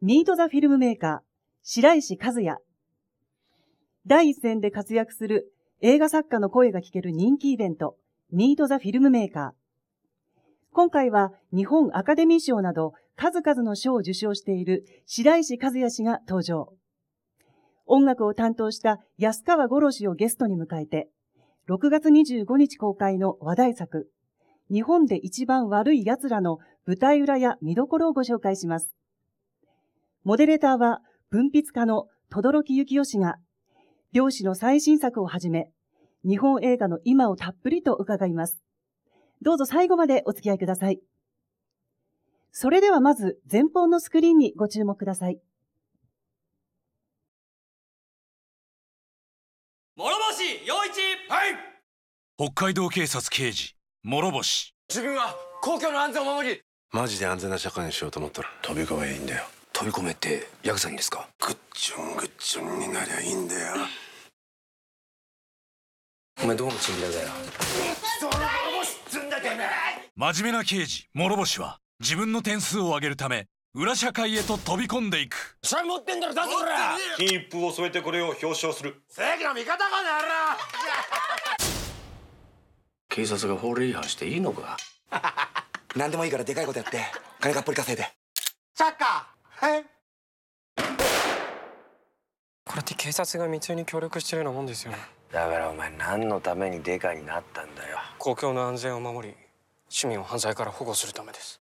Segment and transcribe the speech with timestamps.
[0.00, 1.18] ミート・ザ・フィルムメーカー、
[1.64, 2.58] 白石和也。
[4.06, 7.96] 第一線で活躍する映画作家の声が聞ける人気イベント、
[8.30, 10.42] ミート・ザ・フィルムメーカー。
[10.72, 16.72] 今回は日本アカデミー賞など数々の賞を受賞している白石和也氏が登場。
[17.84, 21.08] 音楽を担当した安川五郎氏をゲストに迎えて、
[21.68, 24.08] 6月25日公開の話題作、
[24.70, 28.94] 日本で一番悪い奴らの舞台裏や見どころをご紹介します。
[30.24, 33.36] モデレーターは文筆家の轟幸雄氏が、
[34.12, 35.70] 漁師の最新作をはじめ、
[36.24, 38.60] 日本映画の今をたっぷりと伺います。
[39.42, 41.00] どうぞ最後までお付き合いください。
[42.50, 45.40] それではまず前方のスクリーンにご注目ください。
[49.98, 51.58] 諸星陽一はい
[52.36, 53.74] 北海道警察刑事
[54.04, 56.60] 諸星自分は公共の安全を守り
[56.92, 59.44] マジで安全な社会にしようと思ったら飛び込めいいんだよ
[59.78, 61.28] 飛び込めってヤクザにですか？
[61.38, 63.74] グッチュングッチュンになりゃいいんだよ。
[66.42, 67.28] お前どこのチンピラだよ？
[68.18, 68.38] その諸
[68.78, 69.68] 星っつんだてめえ。
[70.16, 75.56] 真面目な刑事諸星は自分の点数を上げるため裏社会へと飛び込んでいく。
[75.62, 76.96] それ持ってんだろ出せこら。
[77.16, 79.00] 金一封を添えてこれを表彰する。
[79.08, 80.58] 正義の味方かなら。
[83.08, 84.76] 警察が法令違反していいのか？
[85.94, 87.00] 何でもいいからでかいことやって
[87.40, 88.10] 金がっぽり稼いで。
[88.74, 89.84] サッカーはい。
[92.64, 94.98] これって警察が密輸に協力してるようなもんですよね。
[95.32, 97.98] だからお前何のためにデカになったんだよ。
[98.18, 99.34] 公共の安全を守り
[99.88, 101.60] 市民を犯罪から保護するためです。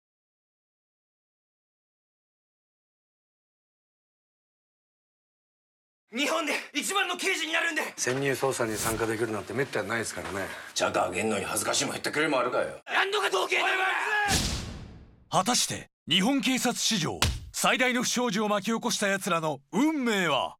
[6.12, 10.46] 日本で一番の刑事になるんで潜入捜査に参加できるなんてめったにないですからね。
[10.74, 13.58] チャカあげんのに恥ずかしいもん言ってくれるもあるかよ何度か統計
[15.28, 17.20] 果たして日本警察史上
[17.56, 20.56] 最大の不祥事を巻き起こした奴らの運命は？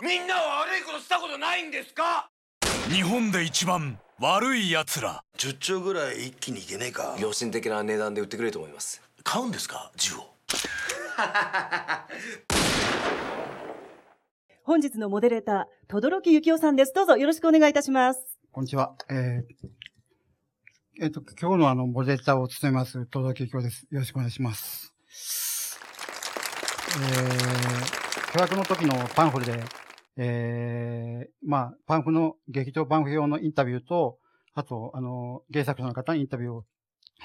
[0.00, 2.30] みんなは悪いことしたことないんですか？
[2.88, 9.90] 日本で一番悪い奴ら10兆ぐらい一気にいけねえか良心的な値段で売ってくれると思います買うんですか？
[9.96, 10.18] 銃を
[14.62, 16.92] 本日のモデレーター、轟幸雄さんです。
[16.94, 18.38] どうぞよろしくお願いいたします。
[18.52, 18.94] こんにちは。
[19.10, 23.88] えー、えっ、と、今日のあの、モデレーターを務めます、轟幸雄です。
[23.90, 24.94] よろしくお願いします。
[26.90, 29.62] えー、巨額の時のパンフルで、
[30.16, 34.18] えー、まあ、パンフの、劇場パンフ用のインタビューと、
[34.54, 36.64] あと、あの、原作者の方にインタビューを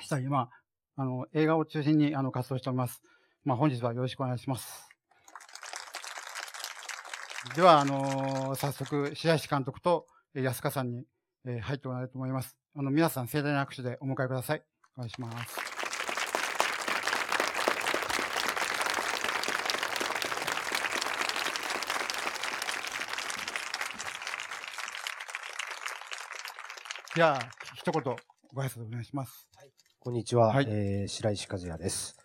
[0.02, 0.50] したり、ま
[0.96, 3.02] あ、あの、映画を中心に、あの、活動しております。
[3.44, 4.88] まあ、本日はよろしくお願いします。
[7.56, 11.06] では、あのー、早速、白石監督と安川さんに、
[11.46, 12.56] えー、入ってもらいたいと思います。
[12.76, 14.64] あの、皆さん盛大な拍手でお迎えください。
[14.96, 15.75] お願いします。
[27.16, 27.40] じゃあ、
[27.76, 28.04] 一言、
[28.54, 29.48] ご挨拶お願いします。
[30.02, 32.18] こんにちは、はい、えー、白石和也です。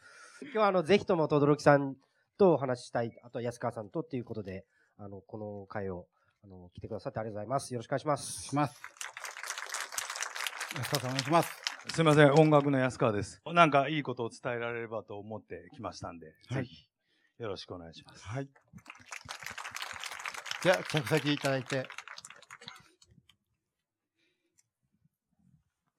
[0.43, 1.95] 今日は、あの、ぜひとも、轟さん
[2.37, 4.67] とお話ししたい、あと安川さんとっていうことで、
[4.99, 6.09] あの、この会を、
[6.43, 7.73] あの、来てくださってありがとうございます。
[7.73, 8.43] よろしくお願いします。
[8.43, 8.83] します。
[10.77, 11.53] 安川さんお願いします。
[11.95, 13.41] すみません、音楽の安川です。
[13.47, 16.89] なんかいいことを伝えられればと思ってきましたんで、はい、ぜひ、
[17.39, 18.27] よろしくお願いします。
[18.27, 18.49] はい。
[20.65, 21.87] じゃあ、着席いただいて。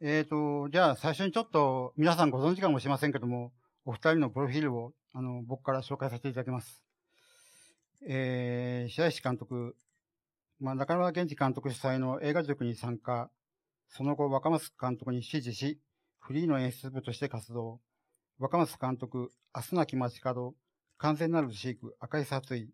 [0.04, 3.52] えっ、ー、と、じゃあ最初にちょっと皆さんご存知かもしれませんけども、
[3.86, 6.84] お二人のプロフィールをあの僕から紹介させていただきます。
[8.08, 9.76] えー、白石監督、
[10.60, 13.30] まあ、中村健二監督主催の映画塾に参加、
[13.90, 15.80] その後若松監督に指示し、
[16.20, 17.80] フリーの演出部として活動。
[18.40, 20.56] 若松監督、明日なき街角、
[20.98, 22.72] 完全なる飼育、赤い殺意、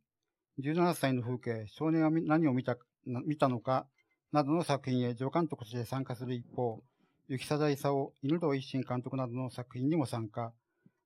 [0.61, 3.85] 17歳の風景、少年は何を見た見たのか、
[4.31, 6.81] などの作品へ助監督として参加する一方、
[7.29, 10.53] 雪貞勲、犬堂一心監督などの作品にも参加。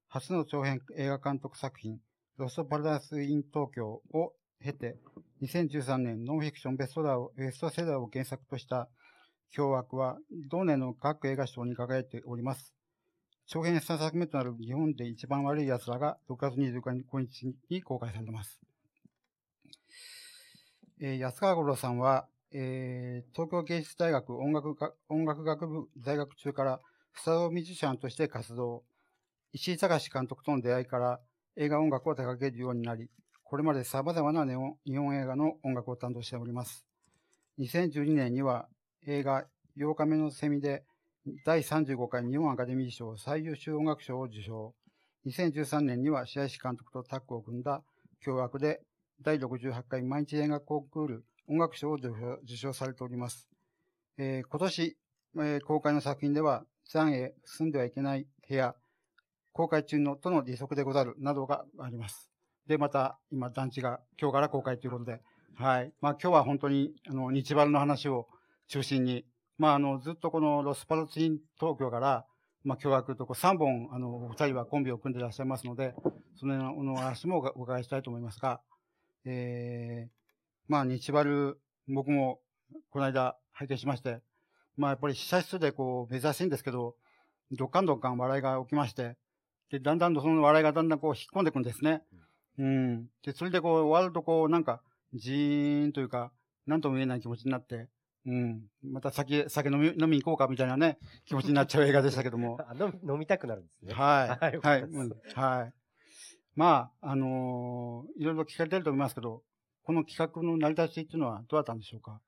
[0.08, 1.98] 初の長編映画監督作品、
[2.38, 4.98] ロストパラダイス・イン東京を経て、
[5.42, 8.88] 2013年ノンフィクションベストラーベストセラーを原作とした
[9.50, 12.76] 凶悪は同年の各映画賞に輝いております。
[13.48, 18.60] 長編3作目となる日本で一番悪い奴らが6月25日に公開されます。
[21.02, 24.76] えー、安川五郎さんは、えー、東京芸術大学音楽
[25.08, 26.80] 音楽学部在学中から
[27.16, 28.84] スタドミュージシャンとして活動。
[29.54, 31.20] 石井隆監督との出会いから
[31.56, 33.10] 映画音楽を手掛けるようになり、
[33.44, 36.86] これまで様々な日本映画の音楽を担当しております。
[37.60, 38.68] 2012年には
[39.06, 39.46] 映画
[39.78, 40.84] 8日目のセミで
[41.46, 44.74] 第35回日本アカデミー賞最優秀音楽賞を受賞。
[45.26, 47.84] 2013年には白石監督とタッグを組んだ
[48.26, 48.82] 共枠で
[49.22, 53.50] 第68回毎日映画コンクール音楽賞を受賞されております。
[54.18, 54.98] えー今年、
[55.36, 58.74] えー公開の作品では、残へ住んではいけない部屋、
[59.52, 62.30] 公開中のとの利息でござるなどがあります。
[62.68, 65.20] で、また、今、団地が今日から公開ということで、
[65.56, 65.92] はい。
[66.00, 68.30] まあ、今日は本当に、あの、日バルの話を
[68.70, 69.26] 中心に、
[69.58, 72.26] まあ、あの、ずっとこのロスパルチン東京から、
[72.64, 75.96] まあ、共和とこ3本、あの、お二人はコンビを組んでいらっしゃいますので、
[76.38, 78.62] その辺のお話もお伺いしたいと思いますが、
[79.26, 80.21] えー、
[80.72, 81.60] まあ、日バル、
[81.90, 82.40] 僕も、
[82.92, 84.22] この間、拝見しまして、
[84.78, 86.96] まあ、やっぱり試写室でこう、珍しいんですけど、
[87.52, 89.18] どっかんどっかん笑いが起きまして、
[89.70, 92.04] で、だんだんとその笑いがだんだんこう、引っ込んでいくんですね。
[92.58, 93.10] うん。
[93.22, 94.82] で、それでこう、終わるとこう、なんか、
[95.14, 96.32] じーんというか、
[96.66, 97.90] なんとも言えない気持ちになって、
[98.26, 98.62] うん。
[98.82, 102.60] また酒、酒飲み、飲みに行こうかみたいなね、気持ちになっちゃう映画でしたけども。
[102.66, 103.94] あ飲み飲みたくなるんですね。
[103.94, 104.58] はい。
[104.58, 104.84] はい。
[105.36, 105.74] はい。
[106.56, 109.44] まあ、あのーいろいろ聞かれてると思いますけど、
[109.92, 112.22] この企画の成り立ちっていうのはどうだったんでしょうか？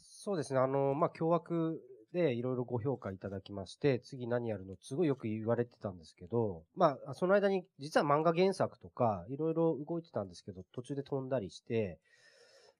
[0.00, 0.60] そうですね。
[0.60, 1.80] あの、まあ、共枠
[2.12, 4.76] でいろいろご評価いただきまして、次何やるの？
[4.80, 11.98] すごいよく言われてたんですけど、まあ、その間に実は漫画原作とかいろいろ動いてたんですけど、途中で飛んだりして、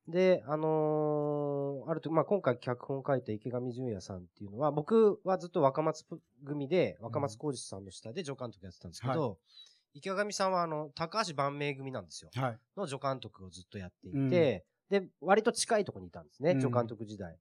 [0.06, 6.04] で、あのーあると、まあ、今回脚本を書いた池上淳也さんっていうのは、僕はずっと若松
[6.44, 9.36] 組で、若松浩二さんの下で助監督やってたんですけど、は
[9.96, 12.30] 池上さんはあの、高橋万明組なんですよ。
[12.34, 12.58] はい。
[12.76, 17.36] の助監督をずっとやっていて、で、割と近いところにいたんですね、うん助監督時代。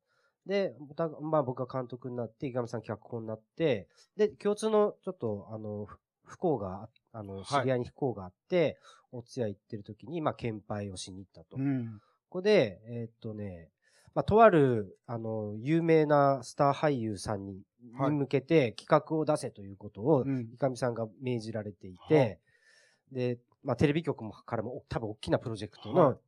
[0.45, 8.79] で、たまあ僕が監督になって、池上さん脚本になって、で、共通のちょっと、あの、ふ不幸が、あの、はい知り合いに不幸があって、
[9.11, 11.57] お通夜行ってる時に、まあ、献杯をしに行ったと。
[11.57, 11.99] うん。
[12.29, 13.69] ここで、えーっとね、
[14.15, 22.39] まあ、とある、あの、有名なスター俳優さんに,、向けて企画を出せということを、うん池上さんが命じられていて、
[23.11, 26.19] で、まあ、テレビ局もからも多分大きなプロジェクトはいの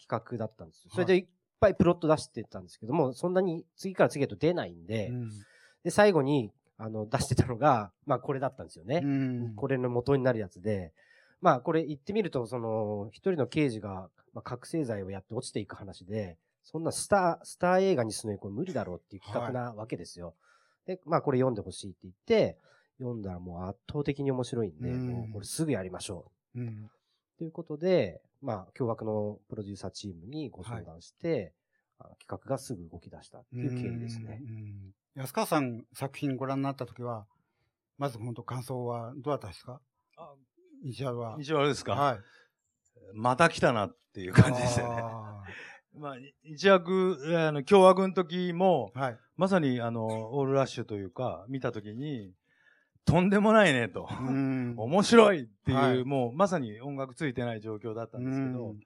[0.00, 0.90] 企画だったんですよ。
[0.92, 1.26] それでいっ
[1.60, 5.30] ぱいプロット出してたんですけども、そんなに次から次へと出ないんで、うん
[5.84, 9.00] で、最後に、あの、出してたのが、まあ、これだったんですよね。
[9.04, 10.92] うんこれの元になるやつで、
[11.40, 20.34] まあ、これ言ってみると、その、一人の刑事が、まあ、覚醒剤をやって落ちていく話で、そんなスター、スター映画にするのにこれ無理だろうっていう企画なわけですよ。
[20.86, 22.58] で、まあ、これ読んでほしいって言って、
[22.98, 26.60] 読んだらもう圧倒的に面白いんで、うんもうこれすぐやりましょう。
[26.60, 26.90] うん。
[27.38, 31.54] ということで、まあ、共和のプロデューサーチームにご相談して、
[31.98, 34.40] あの企画がすぐ動き出したっていう経緯ですね。
[35.14, 37.26] 安川さん作品ご覧になったときは、
[37.98, 39.80] まず本当感想はどうだったですか？
[40.16, 40.34] あ
[40.84, 41.36] 石原は。
[41.40, 42.18] 一応あれですか、はい。
[43.14, 45.02] また来たなっていう感じでしたよね。
[45.04, 45.42] あ
[45.94, 49.18] まあ、一躍、あの、共和軍の時も、ーはい。
[49.36, 52.32] まさに、あの、オールラッシュというか、見た時に、
[53.04, 54.08] とんでもないねと。
[54.10, 54.74] うん。
[54.76, 58.80] 面白いっていう、はいもうまさに音楽ついてない状況だったんですけど、うん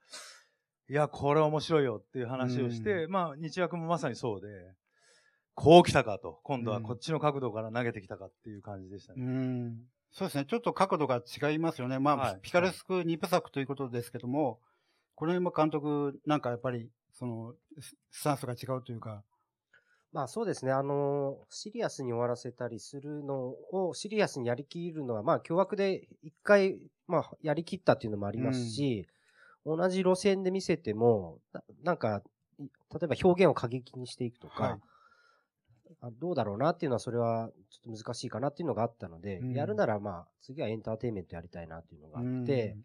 [0.89, 4.47] いや、これ面白いよっていう話をして、まあ、日訳もまさにそうで、
[5.55, 9.25] こう来たかと、今度はこっちの角度から投げてきたかっていう感じでしたうね。
[9.25, 9.77] ん。
[10.13, 10.45] そうですね。
[10.45, 11.99] ちょっと角度が違いますよね。
[11.99, 14.61] まあ、はいピカレスク2部作ということですけども、
[15.17, 19.25] この今監督、なんかやっぱり、その、ススタンスが違うというか、
[20.13, 29.07] まあそうですね、あのシリアスに終わらせたりするのを、シリアスにやりきるのは、まあ凶悪で一回、まあやりきったっていうのもありますし、
[29.65, 32.23] 同じ路線で見せても、ななんか、
[32.59, 32.69] い例
[33.05, 34.81] えば表現を過激にしていくとか、はい。
[36.01, 39.53] あどうだろうなっていうのは、それはちょっと難しいかなっていうのがあったので、うん。
[39.55, 42.43] やるならまあ、次はエンターテインメントやりたいなっていうのがあうん。
[42.43, 42.77] って、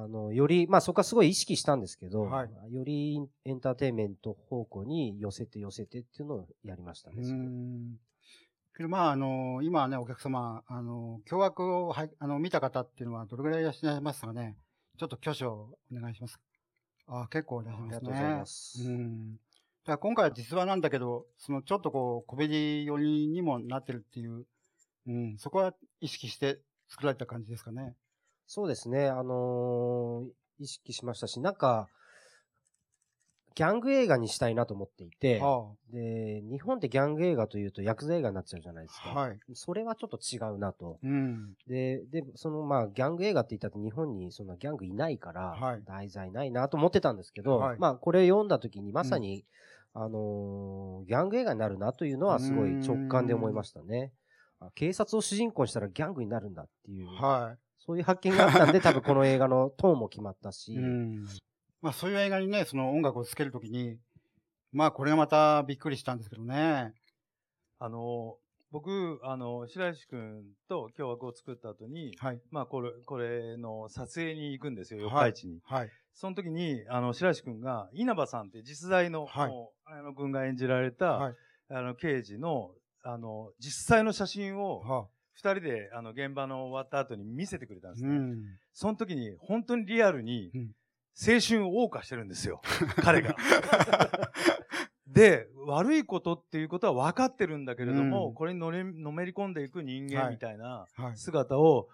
[0.00, 7.22] あの、より、まあそこはすごい意識したんですけど、はいよりエンターテインメント方向に寄せて寄せてっていうのをやりましたね。
[7.22, 7.96] うん。
[8.76, 14.56] けどまあ、あの、今はね、お客様、あの、凶悪をはいあの見た方っていうのはどれぐらいいらっしゃいますかね？
[14.98, 16.38] ちょっと挙手をお願いします。
[17.08, 17.96] あ結構いらっしゃいますね。
[17.96, 19.32] ありがとうございますうん。
[19.32, 24.44] だから今回は実話なんだけど、そのちょっとこう、コメディ寄りにもなってるっていう、
[25.06, 27.96] うん、そこは意識して作られた感じですかね？
[28.48, 30.28] そうですね、あのー
[30.60, 31.88] 意識しましたし、なんか、
[33.54, 39.10] ギャング映画にしたいなと思っていて、あで、日本ってギャング映画というとヤクザ映画になっちゃうじゃないですか。
[39.10, 39.38] はい。
[39.54, 40.98] それはちょっと違うなと。
[41.02, 41.54] うん。
[41.66, 49.44] で、で、そのまあ、ギャング映画って言ったって日本にそんなギャングいないから、はい題材ないなと思ってたんですけど、はいまあ、これ読んだ時にまさに、
[49.94, 54.12] あのーギャング映画になるなというのはすごい直感で思いましたね。
[54.60, 57.56] あ警察を主人公にしたらギャングになるんだっていう、は
[57.88, 60.76] そういう発見があったんで、多分この映画のトーンも決まったし、い。
[60.78, 61.24] うん。
[61.80, 63.98] まあそういう映画にね、その音楽をつけるときに、
[64.72, 66.92] まあこれがまたびっくりしたんですけどね。
[67.78, 68.36] あの、
[68.70, 72.40] 僕、あの、白石君と凶悪を作った後に、はい。
[72.50, 75.60] まあ、これ、これの撮影に行くんですよ、四はい日市に。
[75.64, 75.90] はい。
[76.12, 81.34] その時に、あの、白石君が、稲葉さんって実在の、はいもう綾野君が演じられた、はい
[81.70, 88.10] あの、刑事の、あの、実際の写真を、は二人で、あの、現場の終わった後に見せてくれたんですね。
[88.10, 88.44] うん。
[88.72, 90.60] その時に、本当にリアルにうん、
[91.16, 92.60] 青春を謳歌してるんですよ。
[93.02, 93.36] 彼が。
[95.06, 101.16] で、悪いことっていうことは分かってるんだけれども、うんこれにのれのめり込んでいく人間みたいなはい。
[101.16, 101.88] 姿を、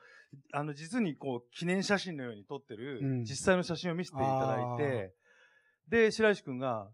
[0.53, 5.15] あの、実にこう、記念写真のように撮ってる、うん実際の写真を見せていただいて、
[5.89, 6.89] で、白石くんが、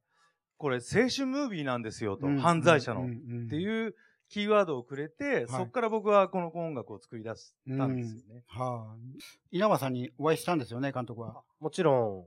[0.59, 3.95] これ青春ムービーなんですよと、うん犯罪者の、うんっうんていう
[4.30, 8.44] キーワードをくれて、そこから僕はこの音楽を作り出したんですよね。
[8.46, 8.96] はあ。
[9.50, 11.42] 稲葉さんにお会いしたんですよね、監督は。
[11.58, 12.26] もちろ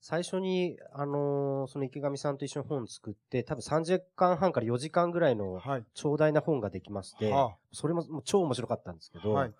[0.00, 5.84] 最初に、あのーその池上さんと一緒に本作って、多分3時間半から4時間ぐらいのはい。
[5.94, 9.54] 長大な本ができまして、はそれももう超面白かったんですけど、はいま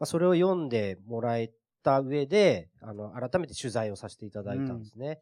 [0.00, 1.50] あ、それを読んでもらえ
[1.82, 5.20] た上で、あの、改めて取材をさせていただいたんですね。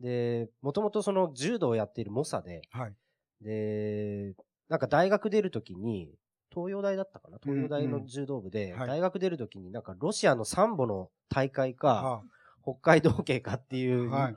[0.00, 2.94] で、もともとその柔道をやっている猛者で、はい。
[3.42, 4.34] で、
[4.70, 6.14] なんか大学出るときに、
[6.54, 7.38] 東洋大だったかな？
[7.42, 8.86] 東洋大の柔道部で、はい。
[8.86, 12.22] 大学出るときになんかロシアのサンボの大会か、は
[12.62, 14.36] 北海道系かっていう、はい。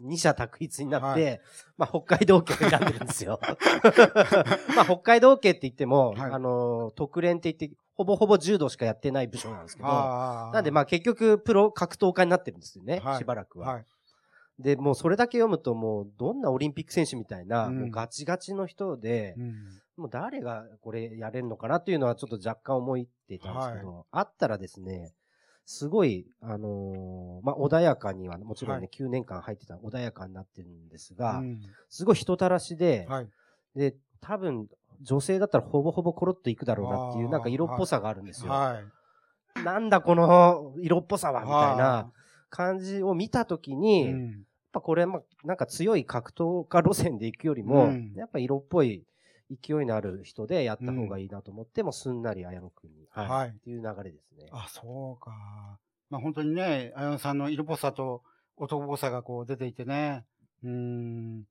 [0.00, 1.40] 二者択一になって、はい。
[1.78, 3.40] まあ北海道系を選んでるんですよ。
[4.76, 6.30] まあ北海道系って言っても、はい。
[6.32, 13.18] あの、特連って言って、ほぼほぼ柔道しかやってない部署なんですけど、あなんでまあ結局プロ格闘家になってるんですよね、はい。
[13.18, 13.82] しばらくは。
[14.58, 14.62] はい。
[14.62, 19.54] で、もうそれだけ読むともうどんなオリンピック選手みたいな、うんもうガチガチの人で、うん。
[19.96, 22.96] もう誰がこれやれるのかなっていうのはちょっと若干思っ
[23.28, 25.12] ていたんですけど、あったらですね、
[25.66, 33.28] すごい、あのーまあ、穏やかには、もちろんね、はい9年間入ってた穏やかになってるんですが、うんすごい人たらしで、はい。
[33.76, 34.68] で、多分、
[35.02, 38.52] 女性だったらほぼほぼコロッといくだろうなっていう、なんか色っぽさがあるんですよ。
[38.52, 38.80] は
[39.56, 39.64] い。
[39.64, 42.12] なんだこの色っぽさは、みたいはな
[42.52, 44.42] 感じを見たときに、やっうん
[44.72, 49.04] ぱこれ、まあ、なんか強い格闘家路線で行くよりも、うんやっぱ色っぽい
[49.50, 54.46] 勢いのある人でやった方がいいなと思って、もうすんなり綾野くんに、はいはいっていう流れですね。
[54.52, 55.78] あ、そうか。
[56.10, 58.22] まあ本当にね、綾野さんの色っぽさと
[58.56, 60.24] 男っぽさがこう出ていてね。
[60.62, 61.42] うーん。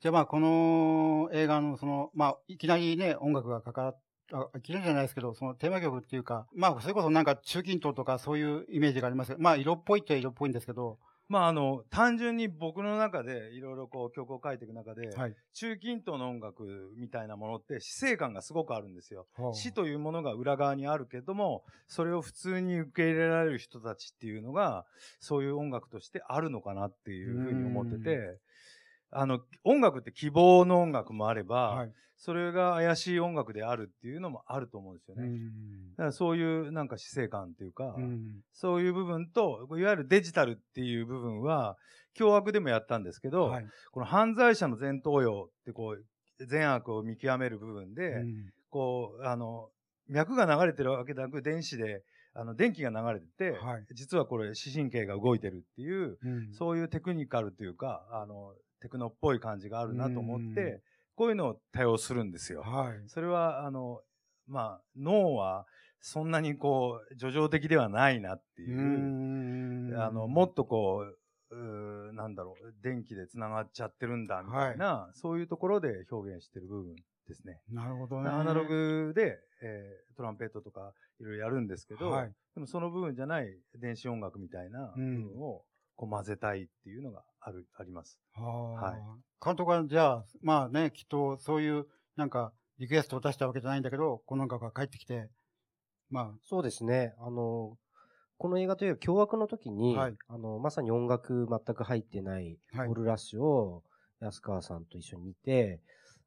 [0.00, 4.00] じゃあまあこの映画のその、まあいきなりね、音楽がかかっ
[4.32, 15.34] あ、いきなりじゃないですけど、そのテーマ曲っていうか、まあそれこそなんか中近東とかそういうイメージがありますけど、まあ色っぽいって色っぽいんですけど、まああの、単純に僕の中でいろいろこう曲を書いていく中で、はい。
[15.52, 16.64] 中近東の音楽
[16.96, 19.26] みたいなものって死生観がすごくあるんですよ。
[19.36, 24.86] はあ死というものが裏側にあるけども、それを普通に受け入れられる人たちっていうのが、
[25.20, 28.38] そういう音楽としてあるのかなっていうふうに思ってて、
[29.10, 31.92] あの、音楽って希望の音楽もあれば、はい。
[32.20, 35.22] それが怪しい音楽であるっていうのもあると思うんですよね。
[35.22, 41.76] うんだからそういうなんか死生観っていうか、うんそういう部分と、いわゆるデジタルっていう部分は、
[42.14, 43.66] 凶悪でもやったんですけど、はい。
[43.92, 49.70] この犯罪者の前頭葉ってこう、善悪を見極める部分で、うんこう、あの、
[50.08, 52.02] 脈が流れてるわけでなく、電子で、
[52.34, 60.82] あの、電気が流れてて、はい実はこれ、視神経が動いてるっていう、うんそういうテクニカルというか、あの、テクノっぽい感じがあるなと思っうんて、
[61.16, 62.62] こういうのを多用するんですよ。
[62.62, 63.08] はい。
[63.08, 64.00] それは、あの、
[64.46, 65.66] まあ、脳は、
[66.00, 71.04] そんなにこう、叙情的ではないなっていうう、んあの、もっとこ
[71.50, 76.94] う、うーなんだろう、電気で繋がっちゃってるんだ、みたいな、そういうところで表現してる部分
[77.26, 77.60] ですね。
[77.70, 78.28] なるほどね。
[78.30, 85.62] アナログで、えートランペットとかいろいろやるんですけど、はいでもその部分じゃない電子音楽みたいな部うん分を
[85.98, 88.20] こう混ぜたいっていうのがある、あります。
[88.32, 88.42] は
[88.74, 89.44] はいあ。
[89.44, 91.86] 監督は、じゃあ、まあね、きっとそういう、
[92.16, 95.28] なんか、リクエストを出したわけじゃないんだけど、この音楽が帰ってきて、
[96.08, 97.14] まそうですね。
[97.18, 97.76] あの、
[98.38, 102.56] この映画という凶悪の時に、はいあの、まさに音楽全く入ってない
[102.88, 102.94] オ。
[102.94, 103.82] ルラッシュを
[104.20, 105.80] 安川さんと一緒に見て、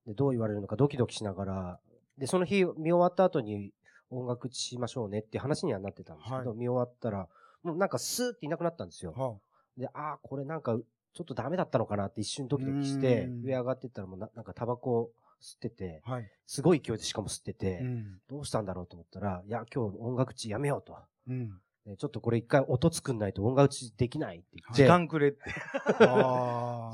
[0.05, 1.79] で、どう言われるのかドキドキしながら、
[2.17, 3.71] で、その日見終わった後に
[4.09, 7.29] 音楽しましょうねって話にはなってたんですけど、はい見終わったら、
[7.63, 9.13] もうなんかスーっていなくなったんですよ。
[9.13, 9.37] は
[9.77, 10.77] で、ああ、これなんか、
[11.13, 15.11] ちょっとダメだったのかなって一瞬ドキドキして上上がってったらもうななんかタバコ
[15.41, 16.31] 吸ってて、あはい。
[16.47, 18.21] すごい勢いでしかも吸ってて、うん。
[18.29, 20.97] どうしたんだろうと思ったら、いや、今日音楽地やめようと。
[21.27, 21.49] うん。
[21.85, 25.39] ねちょっとこれ一回音作んないと音楽地できないって言って、時間くれって。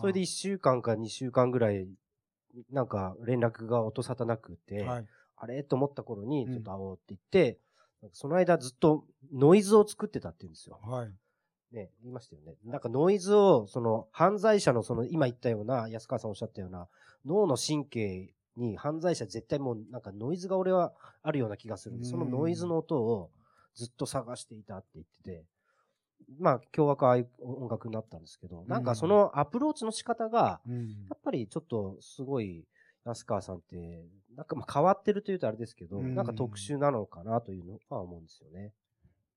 [0.01, 1.87] それで1週間か2週間ぐらい、
[2.71, 5.07] なんか連絡が音沙汰なくて、はい。
[5.35, 5.61] あれ？
[5.63, 7.59] と思った頃にうんちょっと会おうって言って、
[8.01, 10.79] なんかその間ずっとノイズを作ってたって言うんですよ。
[10.81, 11.13] はい。
[11.71, 12.55] ね、言いましたよね。
[12.65, 16.87] なんかノイズを、その犯罪者のその今言ったような、安川さんおっしゃったような、
[17.25, 20.93] 脳の神経に犯罪者絶対もうなんかノイズが俺は
[21.23, 23.29] あるような気がするんで、そのノイズの音を
[23.75, 25.45] ずっと探していたって言ってて、
[26.39, 32.65] まあ、凶悪ああいう音楽になったんですけど、なんかそのアプローチの仕方が、やっぱりちょっとすごい、
[33.05, 34.03] 安川さんって、
[34.35, 38.73] なんかまあ変わってるというとあれですけど、うんなんか特殊なのかなというのは思うんですよね。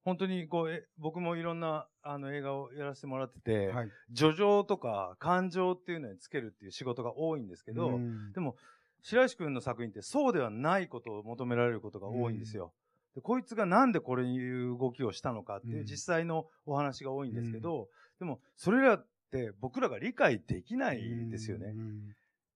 [0.03, 3.89] 本当にこうえ僕もいろんなあの映画をやらせてもらってて、はい。
[4.15, 8.33] 叙情とか感情っていうのにつけるっていう仕事が多いんですけど、うん。
[8.33, 8.55] でも
[9.03, 12.73] 白石君の作品ってそうではないことを求められることが多いんですよ。
[13.15, 17.87] でこいつがなんでこれいう動きをしたのかっていう実際のお話が多いんですけど、
[18.19, 21.75] でもそれらって僕らが理解できないですよね。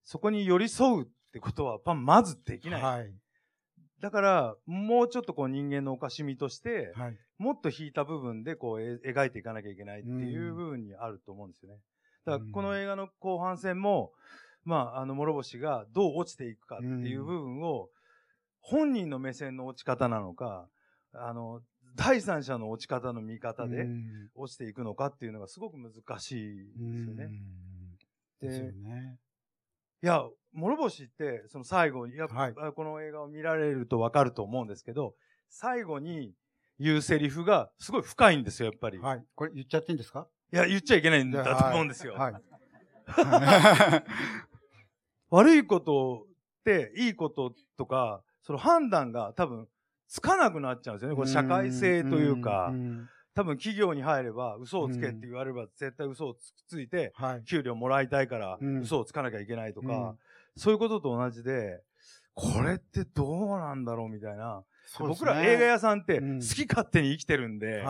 [0.04, 2.82] そこに寄り添うってことはまずできない。
[2.82, 3.14] はい。
[4.02, 11.80] だから、もうちょっとこう人間のおかしみとして、はいもっと引いた部分でこうえ描いていかなきゃいけないっていう部分にあると思うんですよね。
[12.26, 14.12] だからこの映画の後半戦も、
[14.64, 17.90] まあ、あの、諸星がどう落ちていくかっていう部分を、
[18.62, 20.68] 本人の目線の落ち方なのか、
[21.14, 21.62] あの、
[21.96, 23.88] 第三者の落ち方の見方で
[24.34, 27.30] 落ちていくのかっていうのがすごく難しいですよね。
[28.42, 29.20] ですよね。
[30.02, 30.24] いや、
[30.54, 35.16] 諸星って、その最後に、やっぱ、この映画を見られるとわかると思うんですけど、
[35.48, 36.34] 最後に
[36.80, 38.98] 言うセリフがすごい深いんですよ、やっぱり。
[38.98, 39.24] はい。
[39.36, 40.28] これ言っちゃっていいんですか？
[40.54, 42.14] いや、言っちゃいけないんだと思うんですよ。
[42.16, 42.34] はい。
[45.30, 46.26] 悪いこと
[46.62, 49.68] って、いいこととか、その判断が多分
[50.08, 51.16] つかなくなっちゃうんですよね。
[51.16, 52.74] これ社会性というか、
[53.34, 57.12] 多分企業に入れば嘘をつけって言われれば絶対嘘をつついて、
[57.46, 60.16] 給料もらいたいから嘘をつかなきゃいけないとか、
[60.56, 61.82] そういうことと同じで、
[62.36, 64.60] これってどうなんだろうみたいな。
[64.60, 64.64] ね
[65.00, 67.84] 僕ら映画屋さんって好き勝手に生きてるんで、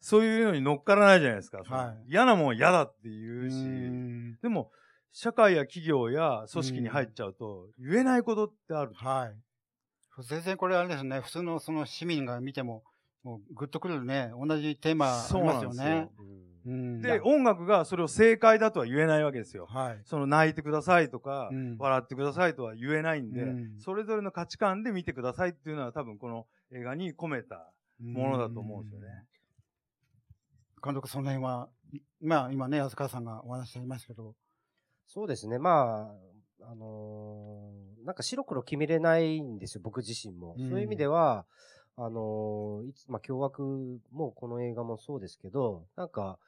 [0.00, 1.94] そういうのに乗っからないじゃないですか。
[2.06, 4.70] 嫌なもん嫌だって言うし、でも
[5.10, 8.92] 社会や企業や組織に入っちゃうと言えないことってある。
[8.94, 10.22] はい。
[10.28, 12.84] 全然これあれですね、普通のその市民が見ても、
[13.24, 15.84] もうグッとくるね、同じテーマありますよね。
[15.84, 16.08] で、
[17.24, 19.66] 音楽がそれを正解だとは言えないわけですよ。
[19.66, 20.00] はい。
[20.04, 29.06] その泣いてくださいとか、笑ってくださいとは言えないんで、うんそれぞれの価値観で見てくださいっていうのは多分この映画に込めたものだと思うんですよね。
[30.84, 31.68] 監督、その辺は、
[32.20, 34.34] まあ今ね、安川さんがお話ししていましたけど、
[35.06, 35.58] そうですね。
[35.58, 36.10] ま
[36.60, 40.56] あ、あのーなんか白黒決めれないんですよ、僕自身も。
[40.58, 41.46] うんそういう意味では、
[41.96, 43.60] あのーいつ、まあ、凶悪
[44.10, 46.38] もこの映画もそうですけど、なんか、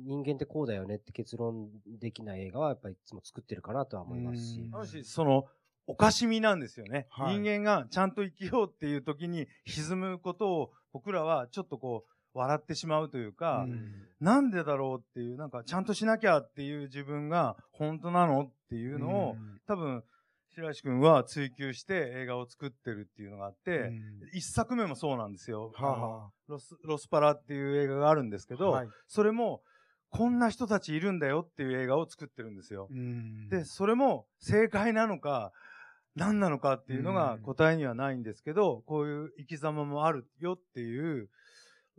[0.00, 4.68] 人間ってこうだよねって結論できない映画はやっぱりいつも作ってるかなとは思いますし。
[4.72, 5.46] あるし、その、
[5.86, 7.38] おかしみなんですよね、はい。
[7.38, 13.66] 人間がちゃんと生きようっていう時に歪むことを僕らはちょっとこう、笑ってしまうというか、
[14.20, 20.04] なんでだろうっていう、なんかちゃんとしなきゃっていう自分が本当なのっていうのを、多分、
[20.56, 23.92] 白石君は追求して映画を作ってるっていうのがあって、
[24.32, 25.70] 一作目もそうなんですよ。
[25.74, 26.32] はあ。
[26.48, 28.88] ロス、ロスパラっていう映画があるんですけど、はい。
[29.06, 29.62] それも、
[30.10, 32.88] こんな人たちいるんだよっていう映画を作ってるんですよ。
[33.50, 35.52] で、それも正解なのか、
[36.14, 41.28] 何なのかっていうのが答えにはないんですけど、こういう生き様もあるよっていう、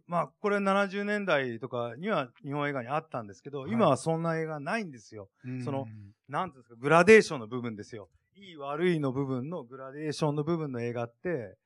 [0.07, 5.29] まあ、これ70年代とかには日本映画にあったんですけど、今はそんな映画ないんですよ。
[5.45, 5.85] うんその、
[6.27, 8.09] なんですか、グラデーションの部分ですよ。
[8.35, 11.57] いい悪いの部分のグラデーションの部分の映画って、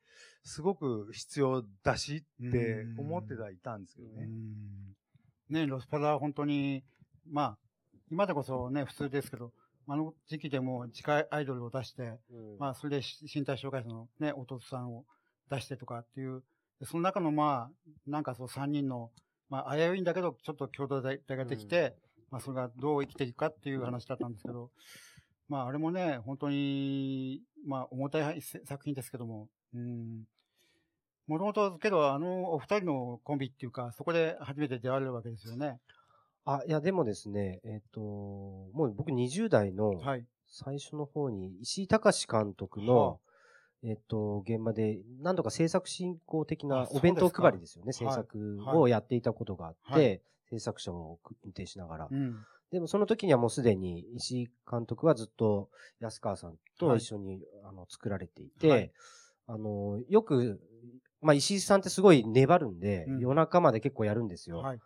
[0.44, 4.28] すごく必要だしって思ってはいたんですけどね。
[5.52, 6.82] ね、ロスパラは本当に、
[7.30, 7.58] まあ、
[8.10, 9.52] 今でこそね、普通ですけど、
[9.86, 12.14] あの時期でも地下アイドルを出して、
[12.58, 15.04] まあ、それでし身体障害者のね、弟さんを
[15.50, 16.42] 出してとかっていう、
[16.80, 19.10] でその中のまあ、なんかそう3人の、
[19.50, 21.94] まあ、危ういんだけど、ちょっと共同体ができて、
[22.30, 24.70] まあ、それがどう生きていくかっていう話だったんですけど、
[25.50, 30.24] まあ、あれもね、本当に、まあ、重たい作品ですけども、うん。
[31.26, 35.78] もともと、けど、あの、お二人のコンビっていうか、そこで初めて出会われるわけですよね。
[36.44, 40.00] あ、いや、でもですね、えっ、と、もう僕20代の
[40.48, 43.20] 最初の方に、石井隆監督はの、
[43.84, 48.14] えっ、と、現場で何度か制作進行的あなお弁当配りですよね、制はい。
[48.14, 48.76] 作はい。
[48.76, 50.20] をやっていたことがあって、はい。
[50.50, 52.08] 制作者を運転しながら。
[52.10, 52.36] うん。
[52.72, 55.68] でもその時にはもうすでに石井監督はずっと
[56.00, 56.98] 安川さんとはい。
[56.98, 58.90] 一緒に、あの作られていて、はい。
[59.46, 60.60] あの、よく、
[61.22, 63.18] まあ石井さんってすごい粘るんで、うん。
[63.20, 64.58] 夜中まで結構やるんですよ。
[64.58, 64.80] はい。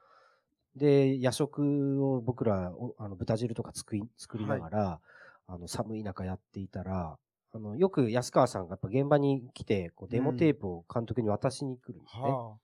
[0.76, 5.00] で、夜食を僕ら、おあの豚汁とか作り作りながら、
[5.46, 7.16] あの寒い中やっていたら、
[7.52, 12.22] あのよく安川さんがやっぱ現場に来て、こうデモテープを監督に渡しに来るんですね。
[12.30, 12.56] は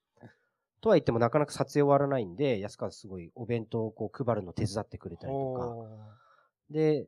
[0.83, 5.77] とは言ってもなかなか撮影終わらないんで、安川すごいお弁当をこう配るの手伝ってくれたりとか。
[6.71, 7.07] で、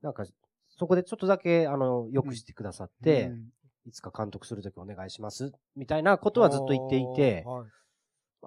[0.00, 0.32] なんか、そ
[0.70, 3.52] そこでちょっとだけ、あの、よくしてくださって、うん
[3.86, 7.66] いつか監督するときお願いします、みたいなことはずっと言っていて、はい。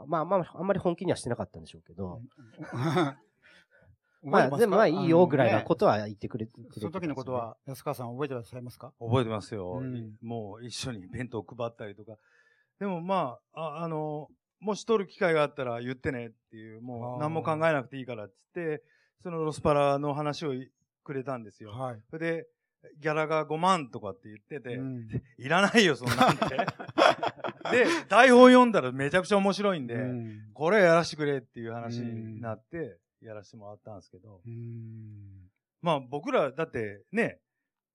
[0.08, 2.22] まあまあ、あんまり本気にはしてなかったんでしょうけど、
[4.24, 8.94] まあ、でもまあいいよぐらいなことは言ってくれ、てその時のことは、安川さん覚えてらっしゃいますか？
[9.00, 10.18] 覚えてますよ、うん。
[10.22, 12.18] もう一緒に弁当配ったりとか。
[12.80, 18.84] でもまあ、ああの、もし取る機会があったら言ってねっていう、もう何も考えなくていいからって言って、
[19.22, 20.54] そのロスパラの話を
[21.04, 21.72] くれたんですよ。
[21.72, 22.02] はい。
[22.10, 22.48] それで、
[23.00, 26.46] ギャラが5万とかって言ってて、うんいらないよ、そんなんて。
[27.72, 35.50] で、台本読んだらめちゃくちゃ面白いんで、うんこれやらしてくれっていう話になって、やらせてもらったんですけど、うん
[35.82, 37.40] まあ僕らだってね、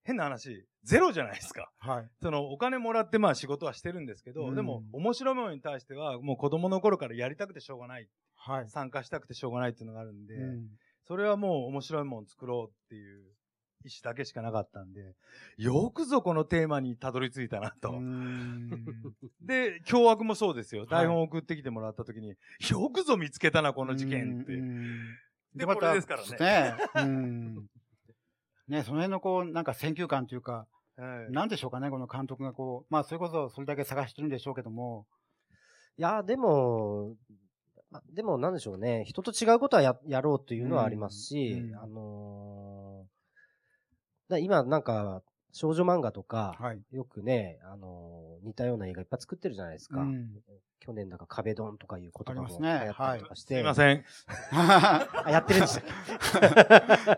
[0.05, 1.71] 変な話、ゼロじゃないですか。
[1.79, 2.11] はい。
[2.23, 8.69] そのお金もらってまあ仕事はしてるんですけど、うんでも面白いものに対してはもう子供の頃からやりたくてしょうがない、はい。
[8.69, 10.69] 参加したくてしょうがないっていうのがあるんで、うん
[11.03, 13.25] それはもう面白いものを作ろうっていう
[13.85, 15.15] 意思だけしかなかったんで、
[15.57, 17.91] よくぞこのテーマにたどり着いたなと。
[17.91, 18.71] うん
[19.41, 20.83] で、凶悪もそうですよ。
[20.83, 22.35] はい台本送ってきてもらった時に、
[22.71, 24.55] よくぞ見つけたな、この事件って。
[24.55, 25.17] うん
[25.55, 26.37] で、これですからね。
[26.39, 26.77] ね。
[26.95, 27.55] うん。
[28.69, 30.67] ね、その辺のこう、なんか選球感というか、
[30.97, 35.07] はいなんでしょうかね、この監督がこう、まあ、それこそそれだけ探してるんでしょうけども、
[35.97, 37.17] いや、でも、
[37.91, 43.20] までもなんでしょうね、人と違うことはややろうというのはありますし、うんうんあのー
[44.31, 46.81] だ今なんか、少女漫画とか、はい。
[46.93, 50.01] よくね、あのー似たような映画いっぱい作ってるじゃないですか。
[50.01, 50.31] うん
[50.83, 53.57] 去年なんか壁ドンとかいう言葉も流行ったりとかして。
[53.57, 54.03] すいません。
[54.51, 55.85] あ、やってるんでしたっ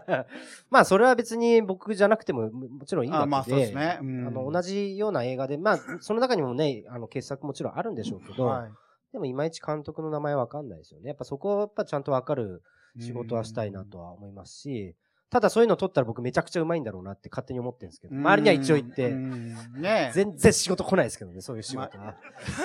[0.05, 0.27] け？
[0.69, 8.73] まあ、それは別に僕じゃなくてもももちろんいいわけで、あまあそうですねうんあの同じような映画で、まあ、その中にもね、あの傑作もちろんあるんでしょうけど、はい。
[9.13, 11.09] でもいまいち監督の名前わかんないですよね。
[11.09, 12.63] やっぱそこはやっぱちゃんとわかる
[12.99, 14.97] 仕事はしたいなとは思いますし、
[15.33, 19.55] ただそういうの取ったら僕めちゃくちゃうまいんだろうなって勝手に思ってるんですけど、周りには一応言って、うん。
[19.81, 20.11] ね。
[20.13, 22.17] 全然仕事来ないですけどね、そういう仕事は。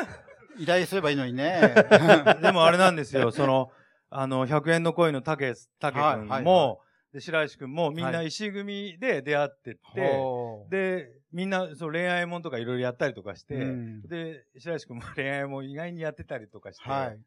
[0.60, 1.62] 依頼すればいいのにね。
[2.43, 3.71] でもあれなんですよ、 その、
[4.10, 6.82] あの、100円の恋のたけ、たけくんはいはいも、
[7.13, 14.01] で白石くんもみんはない石組で出会ってって、ほうで、みんなそう恋愛もんとかいろいろやったりとかして、うん。
[14.01, 17.19] で、白石くんも恋愛も意外にやってたりとかして、はい。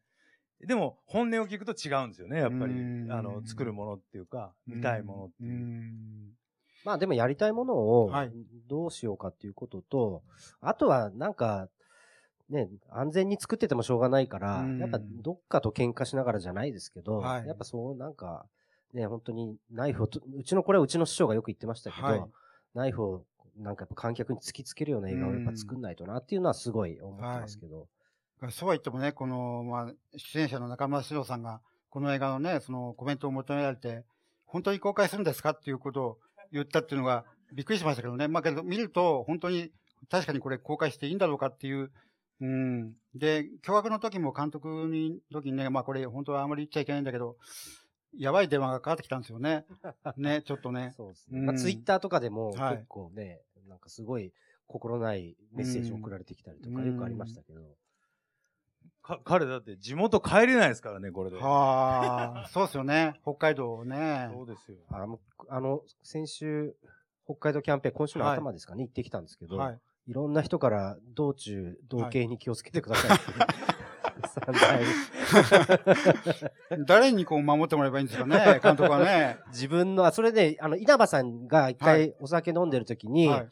[0.65, 2.73] でも本音を聞くと違うんですよね、やっぱり。
[2.73, 2.77] う。
[3.07, 3.11] ん。
[3.11, 5.51] あの、作るものっていうか、見たいものっていう。
[5.51, 6.31] うん。
[6.83, 8.31] まあでもやりたいものをはい。
[8.67, 10.23] どうしようかっていうことと、
[10.61, 11.67] あとはなんか、
[12.49, 14.79] ね、安全に作っててもしょうがないから、うん。
[14.79, 17.47] やっぱどっかと喧嘩しながらじゃないですけど、はい。
[17.47, 18.45] やっぱそうなんか、
[18.93, 22.25] ね、本当にナイフをと、うちのこれはうちの師匠がよく言ってましたけど、はい。
[22.73, 23.25] ナイフを
[23.57, 27.87] なんかやっぱ観客に突きつけるような映画をやっぱ作んないとなっていうのはすごい思ってますけど。
[28.49, 34.03] そうは言ってもね、この、まあ、出演者の中村獅童さんが、この映画のね、そのコメントを求められて、
[34.45, 36.17] 本当に公開するんですかっていうことを
[36.51, 38.27] 言ったっていうのが、びっくりしましたけどね。
[38.27, 39.71] まあけど、見ると、本当に、
[40.09, 41.91] 確かにこれ公開していいんだろうかっていう、
[42.39, 42.93] うん。
[43.13, 47.37] で、凶悪の時も監督に、時にね、まあこれ本当はあまり言っちゃいけないんだけど、
[48.17, 49.65] やばい電話がかかってきたんですよね。
[50.17, 50.93] ね、ちょっとね。
[50.97, 51.39] そうですね。
[51.39, 54.33] うんまあ、ツイッターとかでもはい結構ね、なんかすごい
[54.67, 57.61] 心ないメッセージ送られてきたりとかうんよくありましたけど。
[59.01, 61.37] か彼だって地元帰れないですからね、これで。
[61.37, 63.19] はあ、そうですよね。
[63.23, 64.29] 北海道ね。
[64.33, 64.77] そうですよ。
[64.89, 66.75] あの、あの先週、
[67.25, 73.25] 北海道キャンペーン、今週の頭ですかね、行ってきたんですけど、はいい、ろんな人から道中、道警に気をつけてくださいって、
[74.27, 79.37] 散々 誰にこう守ってもらえばいいんですかね、監督はね。
[79.49, 83.43] 自分の、あ、それで、あの、稲葉さんが一は回お酒飲んでる時に、はいい、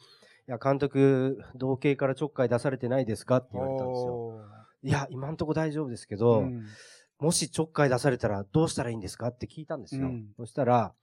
[0.47, 4.41] や、監督、道警からちょっかい出されてないですかって言われたんですよ。
[4.83, 6.65] おいや、今んとこ大丈夫ですけーど、うん
[7.19, 10.07] もしちょっかい出されたらどうしたらいいんですかって聞いたんですよ。
[10.07, 10.93] うんそしたら、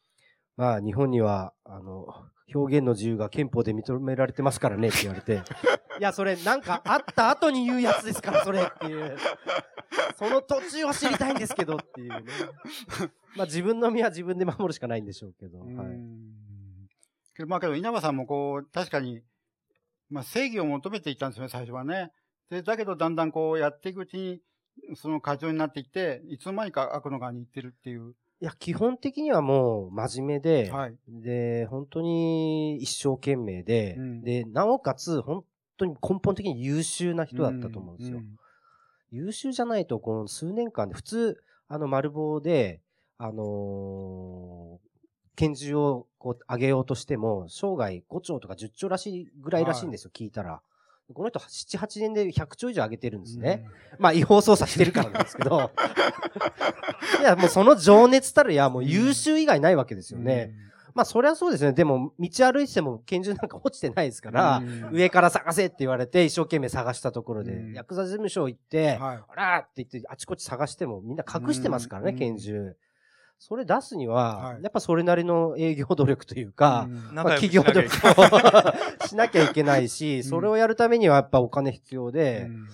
[0.56, 2.06] まあ日本には、あの、
[2.54, 5.42] 表現の自由が憲法で認められてますからねって言われて、
[6.00, 9.16] いや、それなんかあった後に言うやつですから、それっていう。
[10.16, 12.22] その途中を知りたいんですけどっていうね。
[13.36, 15.58] まあ自分の身は自分で守るしかないんでしょうけど。
[15.58, 17.44] はい。
[17.46, 19.22] まあけど稲葉さんもこう、確かに、
[20.08, 22.12] まあ正義を求めていったんですよね、最初はね。
[22.50, 24.40] で、だけどだんだんこうやっていくうちに、
[24.94, 28.14] その過剰になっていって、いつの間にか悪の側に行ってるっていう。
[28.40, 30.96] いや、基本的にはもう真面目で、はい。
[31.08, 35.44] で、本当に一生懸命で、うんで、なおかつ本
[35.78, 38.20] 当に根本的に優秀な人だったと思うんですよ。
[38.20, 38.24] ん
[39.10, 42.80] 優秀じゃないと、この数年間で、普通、あの、丸棒で、
[43.18, 44.86] あのー
[45.38, 50.62] 拳銃をこう上げようとしても、生涯5兆とか10兆らしいぐらいらしいんですよ、聞いたら。
[51.14, 53.64] この人、7、8年で100兆以上上げてるんですね。
[53.98, 55.70] まあ、違法捜査してるからなんですけど。
[57.20, 60.54] いや、もうその情熱たるや、もう優秀以外ないわけですよね。
[60.94, 61.74] まあ、そりゃそうですね。
[61.74, 72.76] でも、道歩いてても拳銃なんか落ちてないですから、上から探せって言われて、一生懸命探したところで、うんヤクザ事務所行って、はいあらーって言って、あちこち探してもみんな隠してますからね、うん拳銃。
[73.38, 74.62] それ出すには、はい。
[74.62, 77.14] やっぱそれなりの営業努力というか、うん。
[77.14, 82.66] まあ、企業努力をしなきゃいけないし、それをやるためにはやっぱお金必要で、うん。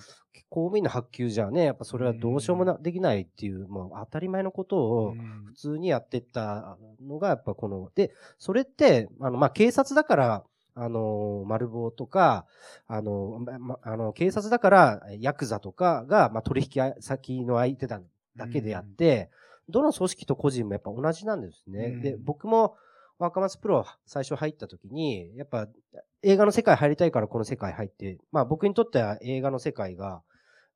[0.53, 5.15] 公務員の発給じゃね、やっぱそれはどうしようもな、できないっていう、もう当たり前のことを
[5.47, 10.45] 普通にやってったのが、やっぱこの、で、それって、あの、まあ、警察だから、
[10.75, 12.45] あの、丸棒とか、
[12.87, 18.03] あの、ま、まあの、警察だから、ヤクザとかが、まあ、取引先の相手だ、
[18.37, 19.31] だけであって、
[19.73, 21.87] どの組織と個人もやっぱ同じなんですね。
[21.87, 22.77] うんで、僕も、
[23.19, 25.69] 若松プロ最初入った時に、やっぱ
[26.23, 30.23] 映画の世界入りたいからこの世界入って、まあ僕にとっては映画の世界が、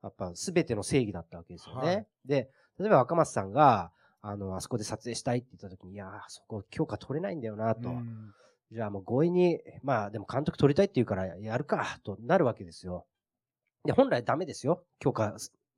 [0.02, 1.88] やっぱ全ての正義だったわけですよね。
[1.88, 3.90] はいで、例えば若松さんが、
[4.22, 7.88] あの、あそこで撮影したいって言った時に、いやー、そこ許可取れないんだよな、と。
[7.88, 8.34] うん
[8.72, 13.06] じゃあもう強引に、まあでも監督取りたいって言うからやるか、となるわけですよ。
[13.84, 14.82] で、本来ダメですよ。
[14.98, 15.36] 許可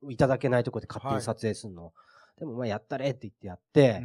[0.09, 1.93] いただけないところで勝手に撮影するの。
[2.39, 4.01] でもまあやったれって言ってやって、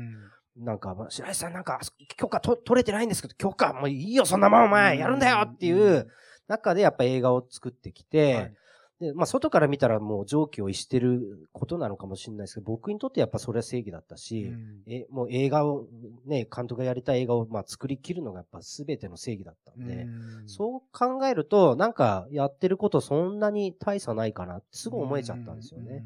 [0.56, 1.80] なんか、まあ白石さんなんか、
[2.16, 6.08] 許可と取れてないんですけど、許可もういいよ、そんなもんお前、やるんだよっていう
[6.48, 8.54] 中でやっぱ映画を作ってきて、はい。
[9.00, 14.52] で、まあ外から見たらもう常軌を逸してることなのかもしれないですけど、僕にとってやっぱそれは正義だったし、
[14.86, 15.86] え、もう映画を、
[16.26, 20.06] ね、監督がやりたい映画をまあ作り切るのがやっぱ全ての正義だったんで、
[20.46, 26.04] そう考えると、なんかやってることそんなに大差ないかなってすぐ思えちゃったんですよね。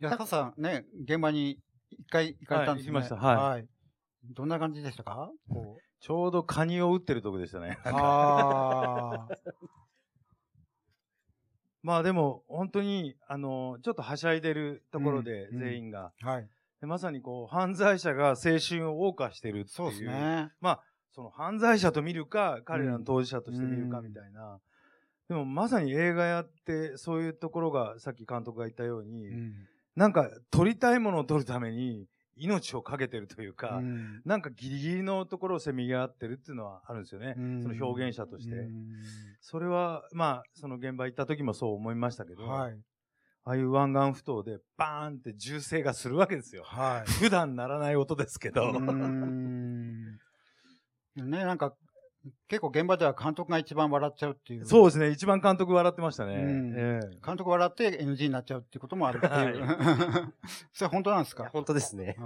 [0.00, 1.58] 安川さんね、現場に
[1.90, 3.00] 一回行かれたんですよね。
[3.00, 3.66] はい行きましたはい
[4.34, 5.30] どんな感じでしたか？
[5.48, 7.78] こ ちょうどカニを撃ってるとこでしたね。
[7.84, 9.38] う ああ。
[11.82, 16.12] まあでも、本当に、あの、ちょっとはしゃいでるところで、うん全員が。
[16.20, 16.50] はい。
[16.80, 19.68] でまさにこう、犯罪者が青春を謳歌してるっていう。
[19.68, 20.50] そうですね。
[20.60, 20.82] まあ、
[21.12, 24.60] その犯罪者と見るか、彼らの当事者として見るかみたいな。
[25.28, 29.28] でもまさに映画やって、そういうところが、さっき監督が言ったように、
[29.96, 32.06] なんか撮りたいものを撮るために
[32.36, 37.34] 命を懸けてるというか、うんなんかギリギリのところをせめぎ合ってるっていうのはあるんですよね。
[37.36, 38.54] うんその表現者として。
[38.54, 38.84] うん
[39.40, 42.78] それは、まあ、その現場行った時もそう思いましたけど、はい。
[43.44, 46.64] ああいう湾岸埠頭でバーンって銃声がするわけですよ。
[46.64, 47.10] はい。
[47.22, 48.72] 普段ならない音ですけど。
[51.14, 51.74] ね、なんか、
[52.48, 54.64] 結構現場では監督が一番笑っちゃうっていう。
[54.66, 55.10] そうですね。
[55.10, 56.34] 一番監督笑ってましたね。
[56.36, 59.66] うんええ監督笑って NG になっちゃうっていうこともあるっていう。
[60.72, 61.48] それは本当なんですか？
[61.52, 62.16] 本当ですね。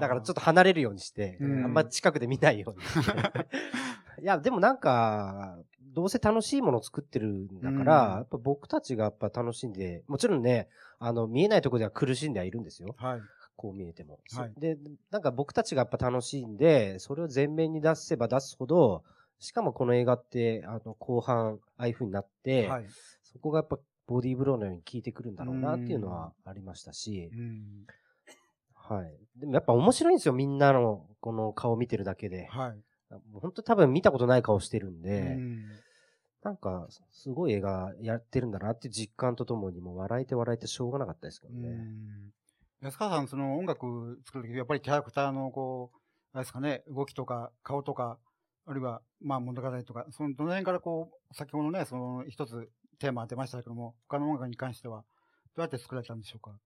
[0.00, 4.22] だからちょっと離れるようにして、うんあんま近くで見ないようにして。
[4.22, 5.58] いや、でもなんか、
[5.94, 10.68] どうせ楽しいものを作ってるんだから、うんやっぱ僕たちがやっぱ楽しんで、もちろんね、
[10.98, 12.94] あの、見えないところでは苦しんではいるんですよ。
[12.98, 13.20] はい。
[13.56, 14.18] こう見えても。
[14.34, 14.78] はいで、
[15.10, 19.02] なんか僕たちがやっぱ楽しんで、それを前面に出せば出すほど、
[19.42, 22.86] しかもこの映画って、あの、後半、ああいう風になって、はい。
[23.24, 27.86] そこがやっぱボディーブローのように効いてくるんだろうなっていうのはありましたし、うん。
[28.74, 29.18] はい。
[29.36, 32.46] でもやっぱ面白いんですよ、みんなのこの顔見てるだけで。
[32.46, 32.80] はい。
[33.40, 35.66] 本当多分見たことない顔してるんうで、ん
[36.42, 41.68] なんか、すごい映画やってるんだなって実感とともに、もう笑えて笑えてしょうがなかったですけどね。
[42.80, 45.98] 安川さん、その音楽作るとき、やっぱりキャラクターのこう、
[46.32, 48.18] あれですかね、動きとか顔とか、
[48.66, 55.04] あるいは、まあ物語とか、そのどの辺からこう、先ほどね、その一つテーマ出ましたけども、他の音楽に関しては、
[55.54, 56.58] どうやって作られたんでしょうか？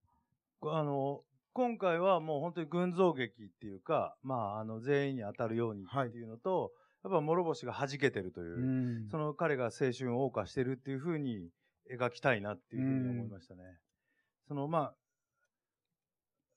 [0.63, 1.21] あの、
[1.53, 6.71] 今回はもう本当に群像劇っていうか、まあ、あの、全員に当たるようにっていうのと、
[7.03, 9.09] やっぱ諸星が弾けてるという、うん。
[9.09, 11.49] その彼が青春を謳歌してるっていうふうに
[11.91, 13.63] 描きたいなっていうふうに思いましたね。
[14.49, 14.95] その、まあ、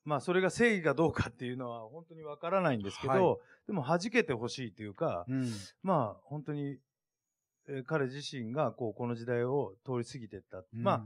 [0.04, 5.52] まあ、それが正義かどうかっていうのは本当にわからないんですけど、はいでも弾けてほしいというか、うん
[5.84, 6.78] まあ、本当に、
[7.68, 10.64] えー彼自身がこう、この時代を通り過ぎていった。
[10.72, 11.04] まあ、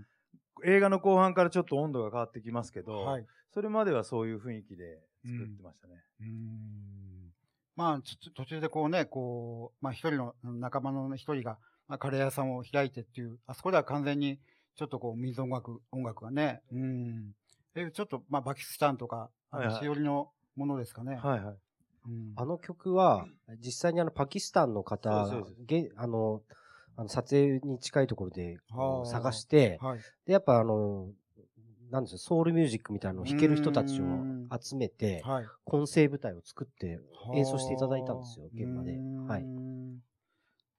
[0.64, 5.94] 映画の後半からちょっと温度が変わってきますけど、はいそれまではそういう雰囲気で作ってましたね。
[7.76, 14.40] まあ、ちょ途中でこうね、こう、まあ一人の仲間の一人が、まあ、カレー屋さんを開いてっていう、あそこでは完全に、
[14.74, 17.33] ちょっとこう、水音楽、音楽がね、うん。
[17.77, 19.85] え、ちょっと、まあ、バキスタンとか、あの、はいはい。
[19.85, 21.17] しおりのものですかね。
[21.17, 21.57] はいはい。
[22.37, 23.27] あの曲は、
[23.59, 25.29] 実際にあの、パキスタンの方
[25.67, 26.43] げあの、
[26.97, 29.07] あの撮影に近いところではあ。
[29.07, 29.99] 探して、はい。
[30.27, 31.11] で、やっぱあの、
[31.91, 34.27] なんですよ、ソウルミュージックみたいなのを弾ける人たちを
[34.61, 35.45] 集めて、はい。
[35.65, 37.01] 混声部隊を作って
[37.35, 39.01] 演奏していただいたんですよ、現場で。
[39.29, 39.47] はい。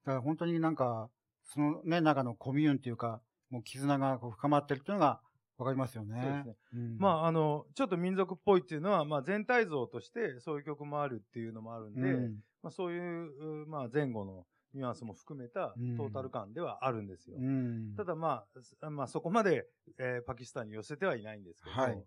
[0.05, 1.09] だから本当になんか、
[1.45, 5.21] そのね、中のコミューンっていうか、もう絆がこう深まってるっていうのが、
[5.57, 6.21] わかりますよね。
[6.21, 6.55] そうですね。
[6.73, 17.37] うんまあ、あの、ちょっと民族っぽいっていうのは、まあ、全体像としてそういう曲もあるっていうのもあるんで、うんまあ、そういう、うまあ、前後のニュアンスも含めたうんトータル感ではあるんですよ。
[17.39, 19.65] うんただまあ、すまあ、そこまで、
[19.97, 22.03] えーパキスタンに寄せてはいないんですけど、はい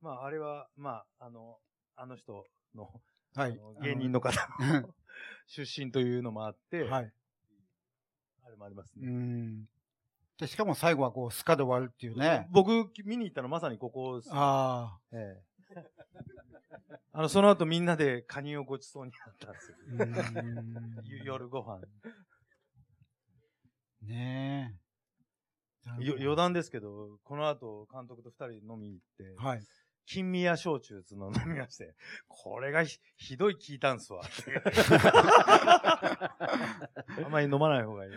[0.00, 1.58] まあ、あれは、まあ、あの、
[1.96, 2.88] あの人の、
[3.34, 4.94] はい芸人の方の
[5.46, 7.12] 出身というのもあって、はい。
[8.44, 9.08] あれもありますうね。
[9.08, 9.68] ん。
[10.38, 12.46] で、しかも最後はこう、スカで終わるっていうね。
[12.50, 14.30] 僕、見に行ったのまさにここです。
[14.32, 15.56] あええ
[17.12, 21.24] あの、その後みんなでカニをごちそうになったんですよ。
[21.24, 21.76] 夜ご飯。
[21.76, 21.80] あ。
[24.02, 24.78] ね
[26.00, 26.04] え。
[26.04, 29.62] よ余談ですけど、この後監督と二人飲みに行って、はい。
[30.06, 31.94] 金宮焼酎つうのを飲みまして、
[32.28, 34.22] これがひひどい効いたんすわ。
[37.24, 38.12] あんまり飲まない方がいい。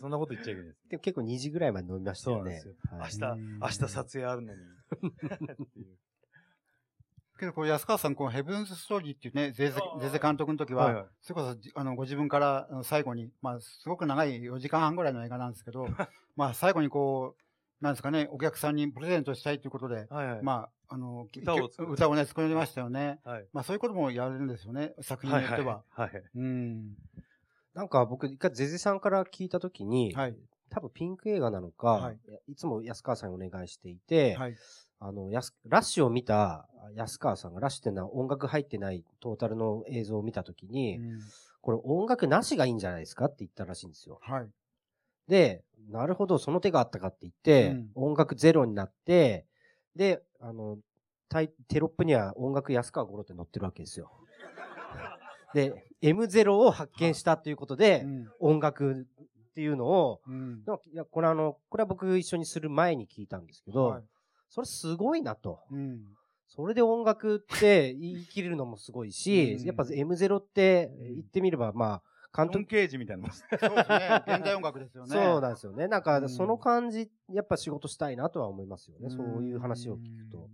[0.00, 0.88] そんなこと言っちゃいけないです。
[0.88, 2.60] でも結構2時ぐらいまで飲みましたよね。
[2.60, 3.28] そうなんですよ。
[3.30, 4.60] はい明日、明日撮影あるのに。
[7.38, 15.86] けど、これ安川さん、このヘブンズストーリーっていうね、ゼゼゼゼ監督の時は、はいはいそれこそじ、あの、ご自分から最後に、まあ、すごく長い4時間半ぐらいの映画なんですけど、
[16.36, 20.42] まあ、最後にこう、なんですかね、お客さんにプレゼントしたいということで、はいはい。
[20.42, 23.18] まあ、あの、歌を歌をね、作りましたよね。
[23.24, 23.46] はい。
[23.52, 25.82] まあ、そういうこともやれるんですよね、作品によっては。
[25.90, 26.22] はいはい。
[26.34, 26.94] うん。
[27.74, 30.36] なんか僕、一回ゼゼさんから聞いたときに、はい。
[30.70, 32.18] 多分ピンク映画なのか、はい
[32.48, 34.56] い、つも安川さんにお願いしていて、はい。
[34.98, 41.20] あの、やすラッシュを見た安川さんが、ラッシュっていうのは音楽入ってないトータルの映像を見たときに、うん
[41.62, 44.20] これ音楽なしがいいんじゃないですかって言ったらしいんですよ。
[44.22, 44.48] はい。
[45.26, 49.46] で、なるほど、その手があったかって言って、うん音楽ゼロになって、
[49.96, 50.78] で、あの、
[51.28, 54.10] タイテロップには音楽安川五郎って載ってるわけですよ。
[55.54, 59.06] で、M0 を発見したっていうことで、うん音楽
[59.50, 64.02] っていうのを、うんいや、これあの、これは僕一緒にする前に聞いたんですけど、はい
[64.48, 65.60] それすごいなと。
[65.70, 66.04] うん。
[66.48, 72.02] それで音楽って言い切れるのもすごいし、うんやっぱ M0 って言ってみれば、まあ、
[72.36, 73.44] 監督、ケージみたいなもんです。
[73.58, 74.22] そうですね。
[74.26, 75.10] 現代音楽ですよね。
[75.10, 75.88] そうなんですよね。
[75.88, 79.08] なんか、うんその感じ、やっぱ仕事したいなとは思いますよね。
[79.10, 80.50] そういう話を聞くと。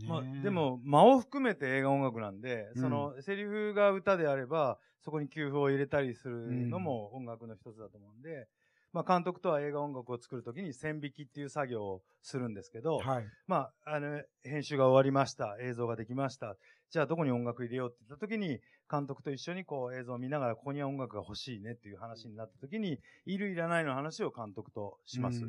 [0.00, 0.08] うん。
[0.08, 8.48] まあで、も、間を含めて映画音楽なんで、うんその、セリフが歌であれば、そこに給付を入れたりするのも音楽の一つだと思うんで、
[8.92, 13.24] まあ、監督とは映画音楽を作るときに線引きっていう作業をするんですけど、はい。
[13.46, 15.56] まあ、あの、編集が終わりました。
[15.60, 16.56] 映像ができました。
[16.90, 18.58] じゃあどこに音楽入れようって言った時に、
[18.90, 25.40] 監督と一緒にこう映像を見ながら、ここには音楽が欲しいねっていう話になった時に、いるいらないの話を監督とします。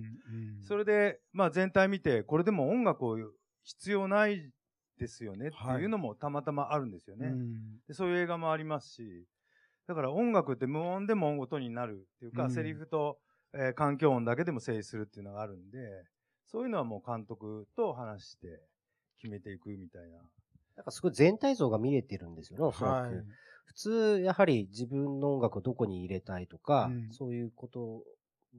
[0.62, 3.18] それで、まあ全体見て、これでも音楽を
[3.64, 4.52] 必要ない
[5.00, 7.28] ですよねっていうのもたまたまあるんですよね。
[7.28, 9.26] うんでそういう映画もありますし、
[9.88, 13.18] だから音楽って無音でも音になるっていうか、うんセリフと、
[13.54, 15.80] えー環境音だけでも成立するっていうのがあるんで、
[16.46, 18.62] そういうのはもう監督と話して
[19.20, 20.20] 決めていくみたいな。
[20.82, 23.14] なんかすごい全体像が見れてるんですよね、おそらく。
[23.16, 23.26] はい。
[23.66, 28.04] 普通、やはり自分の音楽をどこに入れたいとか、うんそういうこと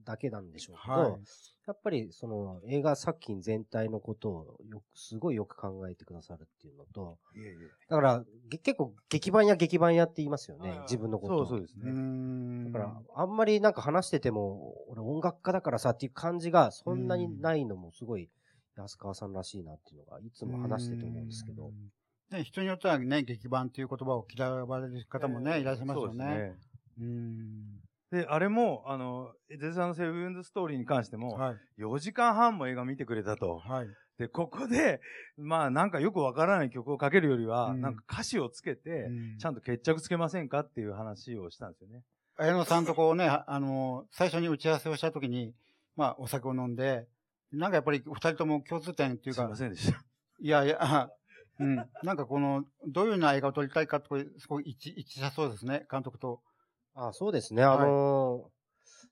[0.04, 1.20] だけなんでしょうけど、はい。
[1.66, 7.56] やっぱりその映画作品全体のことをよく、すごいよく考えてくださるっていうのと、いえいえ。
[7.88, 11.90] だからげ結構劇版や劇版やって言いますよね、自分のことそうそうですね。
[11.90, 12.72] ん。
[12.72, 18.30] だから、あんまりなんか話してても、俺音楽家だからさっていう感じがそんなにないのもすごい
[18.76, 21.72] 安川さんらしいなっていうのがいつも話してて思うんですけど。
[22.32, 22.38] うん。
[22.38, 26.24] ね、人によってはね、劇版っていう言葉を嫌われる方もね、いらっしゃいますよそうね。
[26.26, 26.68] です
[27.00, 27.80] うん。
[28.10, 31.56] で、あれも、あの、ゼゼさんのセブンズストーリーに関しても、はい。
[31.82, 33.58] 4時間半も映画見てくれたと。
[33.58, 33.86] はい。
[34.18, 35.00] で、ここで、
[35.38, 42.02] まあなんかよくわからない曲をかけるよりは、うんなんか歌詞をつけて、うんちゃんと決着つけませんかっていう話をしたんですよね。
[42.36, 45.54] 綾野さんとこうね、あ あの、最初に打ち合わせをしたときに、
[45.96, 47.06] まあ、お酒を飲んで、
[47.52, 50.02] なんかやっぱり二人とも共通点っていうかすいま、せんでした。
[50.40, 51.10] いやいや、あ
[51.62, 51.76] うん。
[52.02, 56.40] なんかこの、どういうような映画を撮りたいかとか、すごい一致、したそうですね、監督と。
[56.94, 57.62] あそうですね。
[57.62, 58.52] あのー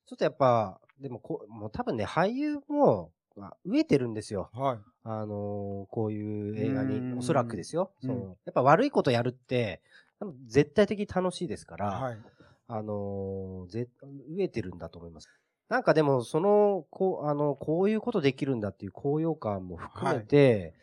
[0.07, 4.51] ちょっとやっぱ、でもこう、もう多分ね、俳優も、まあ、飢えてるんですよ。
[4.53, 4.79] はい。
[5.05, 7.93] あのーこういう映画うに、んおそらくですよ。
[8.03, 9.81] うんそのやっぱ悪いことやるって、
[10.19, 12.19] 多分絶対的に楽しいですから、はい。
[12.67, 13.89] あのーぜ、
[14.37, 15.29] 飢えてるんだと思います。
[15.69, 20.75] なんかでも、その、こう、あの、こういうことできるんだっていう高揚感も含めて、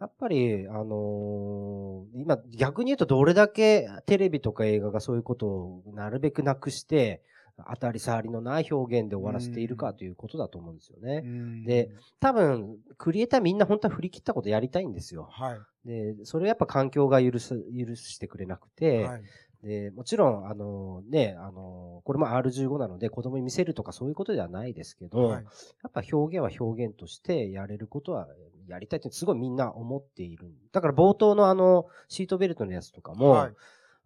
[0.00, 7.22] やっぱり、あのー今、逆に言うとどれだけテレビとか映画がそういうことをなるべくなくして、
[7.56, 11.22] 当たり障りのない表現で終わらせているかということだと思うんですよね。
[11.24, 15.28] うんで、多分、クリエイターみんな本当は振り切ったことやりたいんですよ。
[15.30, 15.58] はい。
[15.84, 19.22] で、それをやっぱ環境が許す、許してくれなくて、はい。
[19.64, 25.42] で、もちろん、あのね、あのこれも R15 なので子供に見せるとかそういうことではないですけど、はい。
[25.42, 28.28] やっぱ表現は表現としてやれることは
[28.68, 30.52] やりたいってすごいみんな思っている。
[30.72, 33.52] だから冒頭のあの、シートベルトのやつとかも、はい。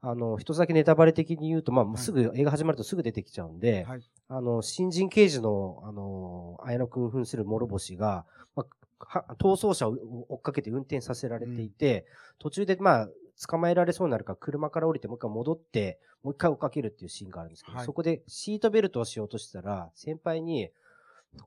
[0.00, 4.02] あの、一つだけネタバレ的に言うと、まあ、すぐ、映画始まるとすぐ出てきちゃうんで、はい。
[4.28, 8.66] あの、新人刑事の、あの、綾野くん扮する諸星が、まあ、
[9.00, 9.96] は逃走車を
[10.28, 12.06] 追っかけて運転させられていて、
[12.38, 13.08] 途中で、まあ、
[13.46, 17.86] 捕まえられそうになるから車から降りてもう一回戻って、もう一回追っかけるっていうシーンがあるんですけど、はい。
[17.86, 20.70] そこでシートベルトをしようとしたら、先輩に、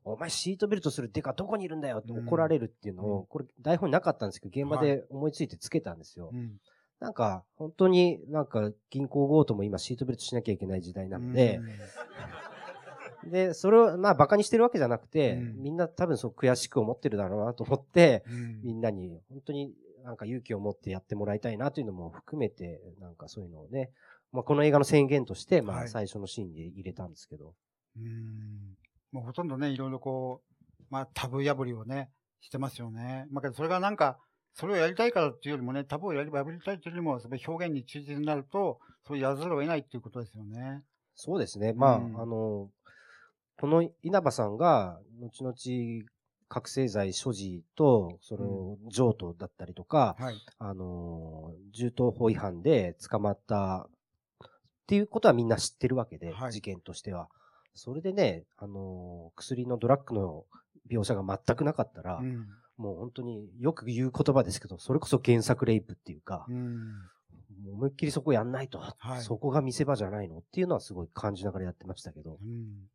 [0.05, 6.29] お前シートベルトするデカどこにいるんだよって怒られるっていうのを、これ台本になかったんですけど、現場で思いついてつけたんですよ。
[6.31, 6.59] うん。
[6.99, 11.59] なんか、本当になんか銀行強盗も今シートベルトしなきゃいけない時代なので、
[13.23, 18.23] で、それをまあバカにしてるわけじゃなくて、みんな多分そう悔しく思ってるだろうなと思って、
[18.63, 19.73] みんなに本当に
[20.04, 23.91] なんか勇気を持ってやってもらいたいなというのも含めて、なんかそういうのをね、
[24.32, 27.54] まあこの映画の宣言として、まはいあ最初のシーンで入れたんですけど。
[27.97, 28.78] うん
[29.12, 30.41] もうほとんどね、いろいろこ
[30.80, 33.28] う、まあタブー破りをね、してますよね。
[33.32, 34.18] まあけどそれがなんか、
[34.54, 40.84] それをやりたいからっていうよりもね、タブーをやり破りたいというよりも、それ表現に忠実になると、そうやらざるを得ないっていうことですよね。
[41.16, 41.74] そうですね。
[41.74, 42.70] まあ、うんあの、
[43.60, 45.54] この稲葉さんが、後々、
[46.52, 50.36] 覚醒剤所持と、その、譲渡だったりとか、はい。
[50.60, 54.49] あの、銃刀法違反で捕まったっ
[54.86, 57.30] ていうことはみんな知ってるわけで、事件としては。
[57.74, 60.43] それでね、あの、薬のドラッグの
[60.91, 62.45] 描写が全くなかったら、うん。
[62.76, 66.80] もう本当によく言う言葉ですけど、それこそ原作レイプっていうか、うん。
[67.64, 69.22] もう思いっきりそこやんないと、はい。
[69.22, 72.39] そこが見せ場じゃないのっていうのはすごい感じながらやってましたけど。
[72.41, 72.89] うん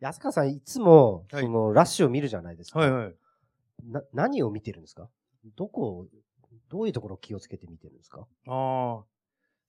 [0.00, 2.80] 安川さんいつも、はいそのラッシュを見るじゃないですか。
[2.80, 3.14] はいはい。
[3.90, 5.08] な、何を見てるんですか？
[5.56, 6.06] どこを、
[6.68, 8.26] どういうところを気をつけて見てるんですか？
[8.46, 9.04] ああ。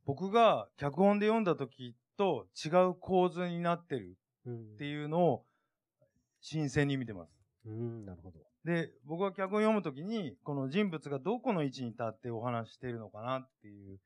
[0.05, 4.17] 僕が脚本で読んだ時と違う構図になってる
[4.47, 5.45] っていうのを
[6.41, 7.31] 新鮮に見てます。
[7.65, 8.39] うん、なるほど。
[8.65, 13.99] で、僕が脚本読むときに、この人物がどこの位置に立ってお話ししているのかなっていう、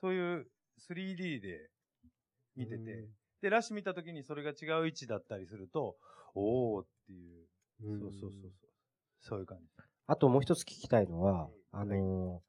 [0.00, 0.46] そういう
[0.88, 1.70] 3D で
[2.56, 3.08] 見てて、
[3.42, 5.96] で、ラッシュ見たときにそれが違う位置だったりすると、
[6.34, 7.46] おーっていう、
[7.80, 8.52] そうそうそうそう、
[9.20, 9.64] そういう感じ。
[10.06, 12.48] あともう一つ聞きたいのは、あのー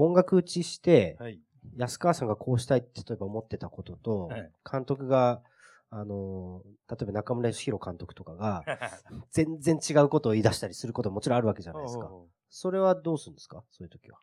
[0.00, 1.40] 音楽打ちして、はい。
[1.76, 4.52] 安川さんがこうしたいって例えば思ってたことと、はい。
[4.70, 5.42] 監督が、
[5.90, 8.64] あのー例えば中村義弘監督とかが、
[9.32, 12.08] 全然違うことを言い出したりすることももちろんあるわけじゃないですか。
[12.48, 13.64] それはどうするんですか？
[13.72, 14.20] そういう時は。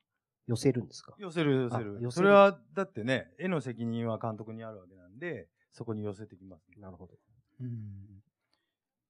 [0.48, 1.14] 寄せるんですか？
[1.18, 1.86] 寄せる寄せある。
[1.94, 2.12] 寄せる。
[2.12, 6.80] それは、だってね、絵の責任は監督にあるわけなんで、そこに寄せてきます。
[6.80, 7.14] なるほど。
[7.60, 8.24] うん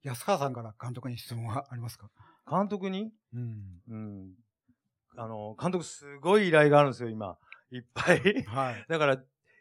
[0.03, 2.09] 安川さんから監督に質問はありますか？
[2.49, 3.11] 監督に？
[3.33, 3.81] うん。
[3.89, 4.33] うん。
[5.17, 7.37] あの、監督すごい依頼があるんですよ、今。
[7.71, 8.43] いっぱい。
[8.43, 8.85] はい。
[8.89, 9.13] だから、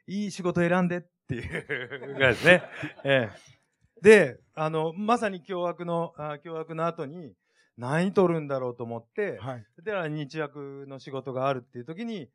[0.06, 2.62] いい仕事選んでっていうぐらいですね。
[3.04, 4.02] ええ。
[4.02, 7.34] で、あの、まさに凶悪の、あ凶悪の後に、
[7.76, 9.66] 何撮るんだろうと思って、はい。
[9.82, 12.30] で、日役の仕事があるっていう時に、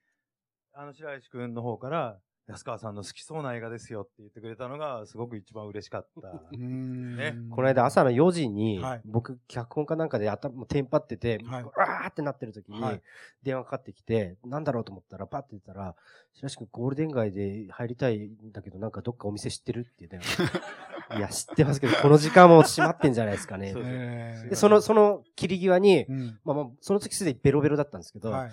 [0.74, 2.20] あの、白石くんの方から、
[2.50, 6.58] 安川さんの好きそうな映画ですよって言ってくれたのが、すごく一番嬉しかった。
[6.58, 7.36] ね。
[7.52, 13.02] この間朝の4時に、はい僕、脚本かなんかで頭、テンパってて、はいわーってなってる時に、はい
[13.44, 15.96] 電話かかってきて、なんだろうと思ったら、パッて出たら、
[16.34, 20.26] 白石君ゴールデン街で入りたいんだけど、なんかどっかお店知ってるって言うね。
[21.18, 23.74] いや、知ってますけど、この時間も閉まってんじゃないですかね。
[23.74, 28.52] そで、その、その切り際に、うんまあまあ、その時すでにベロベロだったんですけど、はい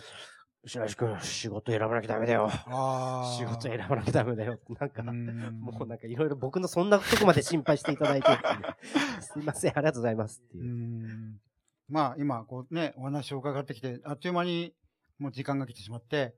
[0.66, 2.50] 白石君、仕事選ばなきゃダメだよ。
[2.50, 4.58] 仕事選ばなきゃダメだよ。
[4.80, 8.28] なんか、んもうなんかいろいろ僕のそんなとこまで心配していただいて、
[9.22, 10.64] すいません、ありがとうございますっていう。
[10.64, 11.40] うん
[11.88, 14.74] まあ今、こうね、お話を伺ってきて、あっという間に
[15.20, 16.34] もう時間が来てしまって、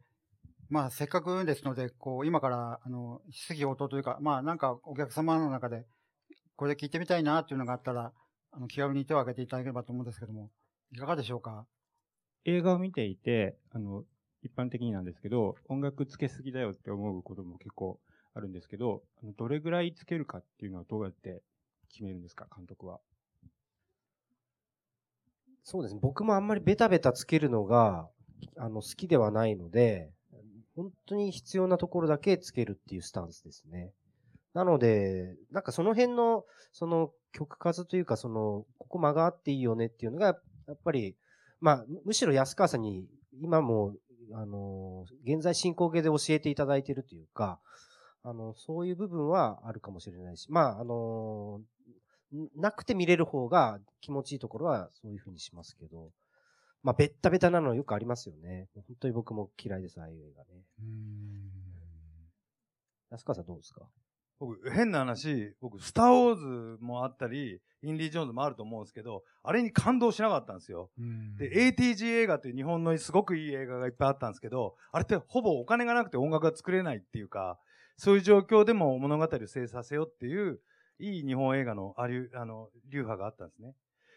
[0.69, 5.87] まあせっかくですので、こう今から、あの、質疑応答というか、まあなんかお客様の中で、
[6.57, 8.13] これ聞いてみたいなっていうのがあったら、
[8.51, 10.51] あの、気軽に手を挙げていただければと思うんですけども、
[10.93, 11.67] いかがでしょうか？
[12.45, 14.05] 映画を見ていて、あの、
[14.43, 17.99] 一般的になんですけど、音楽つけすぎだよって思うことも結構
[18.35, 19.03] あるんですけど、
[19.37, 21.43] どれぐらいつけるかっていうのはどうやって
[21.89, 23.01] 決めるんですか、監督は。
[25.65, 26.01] そうですね。
[26.03, 28.09] 僕もあんまりベタベタつけるのが、
[28.57, 30.11] あの、好きではないので、
[30.77, 33.93] 本当に必要なところだけつけるっていうスタンスですね。
[34.55, 40.27] なので、なんかその辺の、その曲数というか、その、ここ間があっていいよねっていうのが、
[40.67, 41.17] やっぱり、
[41.61, 43.07] まあ、むしろ安川さんに、
[43.43, 43.95] 今も、
[44.33, 47.61] あの、現在進行形で教えていただいているというか、
[48.23, 51.61] あの、そういう部分はあるかもしれないし、まあ、あの、
[52.35, 56.11] んなくて見れる方が気持ちいいところはそういうふうにしますけど、
[56.83, 58.69] まあ、ベッタベタなのよくありますよね。
[58.75, 60.65] 本当に僕も嫌いです、ああいう映画ね。
[63.11, 63.89] 安川さんどうですか？
[64.39, 70.91] 僕、変な話、僕、スター・ウォーズもあったり、インディ・ジョーンズもあると思うんですけど、あれに感動しなかったんですよ。
[71.37, 77.59] で、ATG 映画っていう日本のすごくいい映画がいっぱいあったんですけど、あれってほぼお金がなくて音楽が作れないっていうか、
[77.97, 80.61] そういう状況でも物語を成させようっていう、
[81.01, 83.75] いい日本映画のありあの流派があったんですね。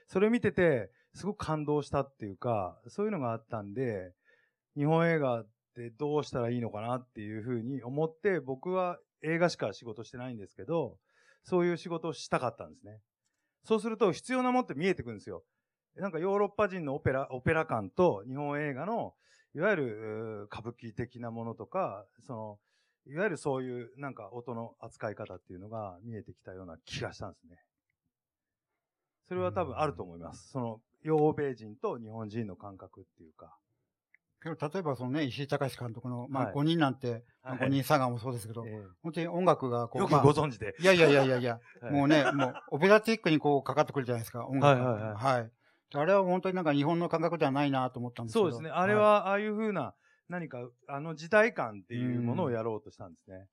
[0.07, 4.13] それを見てて、すごく感動したっていうか、そういうのがあったんで、
[4.76, 10.97] 日本映画ってどうしたらいいのかなっていうふうに思って、僕は映画しか仕事してないんですけど、
[11.43, 12.99] そういう仕事をしたかったんですね。
[13.63, 15.43] そうすると必要なものって見えてくるんですよ。
[15.95, 19.13] なんかヨーロッパ人のオペラ、オペラ感と日本映画の、
[19.53, 22.59] いわゆる歌舞伎的なものとか、その、
[23.07, 27.57] いわゆるそういうなんか音の扱い方っていうのが見えてきたような気がしたんですね。
[29.28, 30.49] それは多分あると思います。
[30.49, 33.57] その、欧米人と日本人の感覚っていうか。
[34.42, 38.66] けど、例えばそのね、石井隆監督の、まあ、はい5人なんて、はい5人サガもそうですけど、
[39.04, 44.92] 本当に音楽がこう、よくまあご存知でいやいやいやいやいや、 はいもうね、もう、オペラチックにこう、かかってくるじゃないですか、音楽が。
[44.92, 45.52] はいはいはいはい。
[45.94, 48.44] あれは本当になんか日本の感覚ではないなと思ったんですけど。
[48.46, 48.70] そうですね。
[48.70, 49.94] あれは、ああいう風な、
[50.30, 53.48] 何か、あの時代感っていうものをやろうとしたんですね。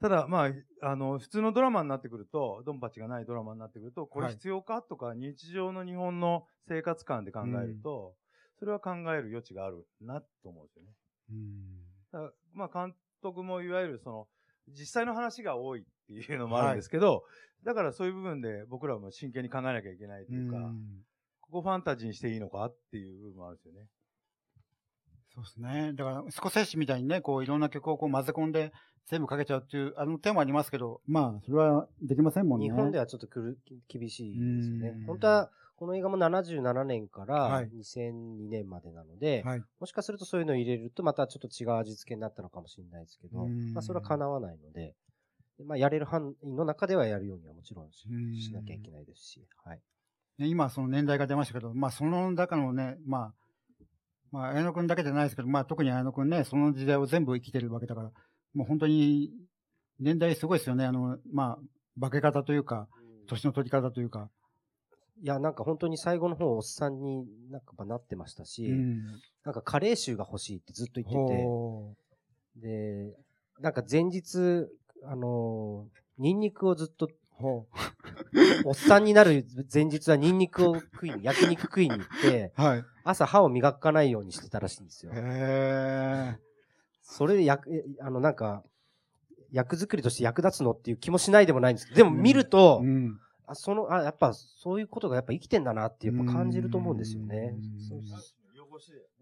[0.00, 0.50] ただ、まあ、
[0.82, 8.14] あの、普通のドラマになってくると、ドンパチがないドラマになってくると、これはい必要かとか、日常の日本の生活感で考えると、
[8.64, 10.90] それは考える余地があるなと思うんですよね。
[12.12, 14.28] だからまあ、監督もいわゆるその、
[14.68, 17.24] 実際の話が多いっていうのもあるんですけど、
[17.62, 20.56] だからそういう部分で僕らも真剣に考えなきゃいけないというか、
[21.42, 23.86] ここファンタジーにしていいのかっていう部分もあるんですよね。
[25.34, 25.92] そうですね。
[25.94, 28.72] だから、スコセッシみたいにね、こう、いろんな曲をこう混ぜ込んで、
[29.06, 32.66] 全部かけちゃうっていう、あの手もありますけど、まあ、それはできませんもんね。
[32.66, 33.58] 日本ではちょっとくる
[33.88, 35.06] 厳しいですよねうん。
[35.06, 35.50] 本当は、
[35.84, 44.94] この映画も77年からはい2002年までなので、はいもしかするとそういうのを入れるとまたちょっと違う味付けになったのかもしれないですけど、うんまあそれは叶わないので、
[45.62, 49.80] まあやれる範囲の中ではやるようにはもちろんしなきゃいけないですし、はい。
[50.38, 53.34] ね今、その年代が出ましたけど、まあ、その中のね、まあ、
[54.32, 58.10] まあ、綾野くんだけじゃないですけど、まあ、特に綾野くんね、その時代を全部生きてるわけだから、
[58.54, 59.30] もう本当に、
[60.00, 60.86] 年代すごいですよね。
[60.86, 61.58] あの、ま
[61.98, 62.88] あ、化け方というか、
[63.28, 64.30] 年の取り方というか。
[65.24, 69.04] いや、なんか本当に最後の方おっさんになんかなってましたし、うん。
[69.42, 71.94] なんかカレー臭が欲しいってずっと言ってて、ほ
[72.56, 73.16] で、
[73.58, 74.68] なんか前日、
[75.02, 77.08] あのーニンニクをずっと、
[78.64, 82.84] おっさんになる前日はニンニクを食いに、焼肉食いに行って、 はい。
[83.02, 85.12] 朝歯を磨かないようにしてたらしいんですよ。
[85.14, 86.38] へ
[87.02, 88.62] それで役、えあの、なんか、
[89.50, 92.84] 役作りとして役立つのっていう気もしないでもないんですけど、でも見ると、
[93.46, 97.54] あその、あ、やっぱそういうことがやっぱ生きてんだなってやっぱ感じると思うんですよね。
[97.88, 98.18] そうそう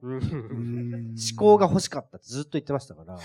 [0.02, 3.18] うん 思考が欲しかったってずっと言ってましたから。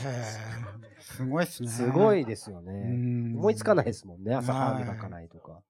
[1.00, 1.70] すごいっすね。
[1.70, 2.72] すごいですよね。
[2.72, 4.36] うん思いつかないですもんね。
[4.36, 5.62] 朝歯はい磨かないとか。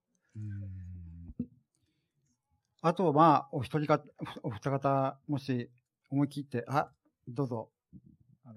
[2.82, 4.04] あと、まあ、お一人か、
[4.44, 5.70] お二方、もし
[6.10, 6.90] 思い切って、あ、
[7.28, 7.70] どうぞ。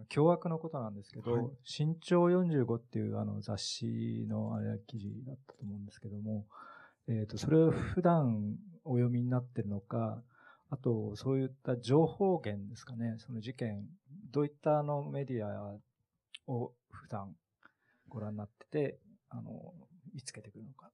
[0.00, 6.46] あの凶悪のことなんですけど、はい身長45っていうあの雑誌のあれ記事だったと思うんですけども、
[7.08, 10.22] えー、とそれを普段お読みになってるのか、
[10.70, 13.84] あとそういった情報源ですかね、その事件、
[14.30, 15.76] どういったあのメディア
[16.46, 17.34] を普段
[18.08, 18.98] ご覧になってて、
[19.28, 19.74] あの
[20.14, 20.90] 見つけてくるのか。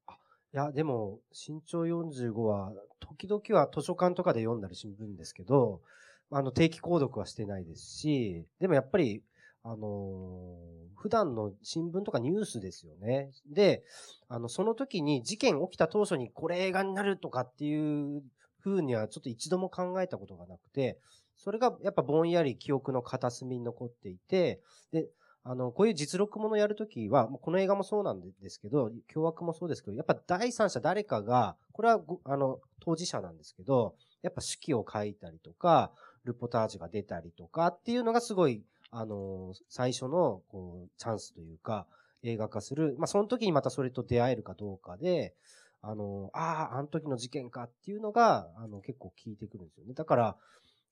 [0.54, 5.82] いや、でも、身長45は、時々は図書館とかで読んだりするんですけど、
[6.30, 9.22] あの、定期購読はしてないですし、でもやっぱり、
[9.62, 13.30] あのー普段の新聞とかニュースですよね。
[13.48, 13.84] で、
[14.28, 18.22] あの、その時に事件起きた当初にこれ映画になるとかっていう
[18.64, 20.98] 風にはちょっと一度も考えたことがなくて、
[21.36, 24.60] それがやっぱぼんやり記憶の片隅に残っていて、
[24.90, 25.06] で、
[25.44, 35.92] あの、こういう実録ものやるときは、この映画もそうなんですけど、凶悪もそうですけど、やっぱ第三者誰かが、これはあの、当事者なんですけど、やっぱ手記を書いたりとか、
[36.26, 41.86] ルポタージュが出たりとかっていうのがすごい、あの、最初の、こう、チャンスというか、
[42.22, 42.96] 映画化する。
[42.98, 45.34] まあ、その時にまたそれと出会えるかどうかで、
[45.82, 49.94] あの、ああ、あの時の事件かっていうのが、あの、結構効いてくるんですよね。
[49.94, 50.36] だから、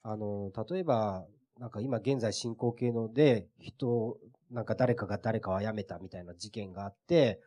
[0.02, 1.26] あの、例えば、
[1.58, 4.18] なんか今現在進行形ので、人、
[4.50, 7.40] なんか誰かが誰かを殺めたみたいな事件があって、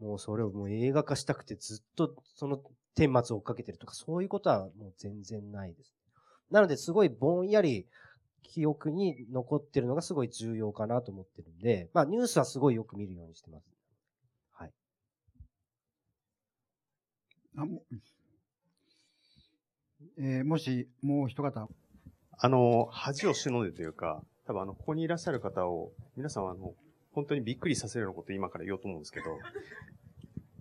[0.00, 2.58] もうそれをもう映画化したくてずっとその
[2.96, 5.94] 顛末を追っかけてるとか、そういうことはもう全然ないです。
[6.54, 7.84] なので、すごいぼんやり
[8.44, 13.66] 記憶に残ってるのがすごい重要かなと思ってるんで、まあニュースはすごいよく見るようにしてます。
[14.52, 14.72] はい。
[17.56, 17.82] あも
[20.16, 21.68] えーもし、もう一方。
[22.38, 26.72] あの、恥を忍んでというか、多分あの、ここにいらっしゃる方を、皆さんはあの、
[27.14, 29.26] 本当にびっくりさせるようなこと今から言おうと思うんですけど、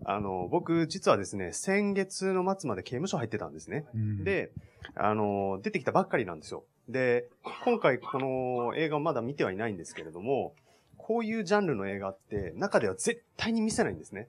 [0.05, 3.85] あの、僕、実はですね、先月の末まで刑務所入ってたんですね。
[3.93, 4.51] うんで、
[4.95, 6.65] あの、出てきたばっかりなんですよ。
[6.89, 7.29] で、
[7.63, 10.53] 今回この映画をまだ見てはいないんですけれども、
[10.97, 14.27] こういうジャンルの映画って中では絶対に見せないんですね。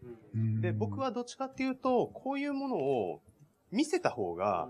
[0.61, 3.20] で、僕はどっちかっていうと、こういうものを
[3.70, 4.68] 見せた方が、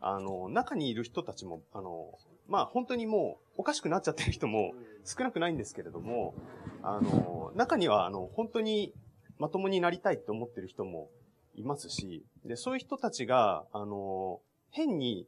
[0.00, 4.72] あの、中にいる人たちも、あの、まあ本当にもうおかしくなっちゃってる人も
[5.04, 6.34] 少なくないんですけれども、
[6.82, 8.92] あの、中にはあの、本当に
[9.38, 11.10] まともになりたいって思ってる人も
[11.54, 15.26] いますし、で、そういう人たちが、あの、変に、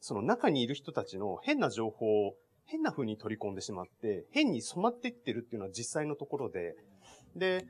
[0.00, 2.34] その中にいる人たちの変な情報を
[2.66, 6.76] 変な風に取り込んでしまって、変に染まっていってるっていうのは実際のところで、
[7.36, 7.66] で、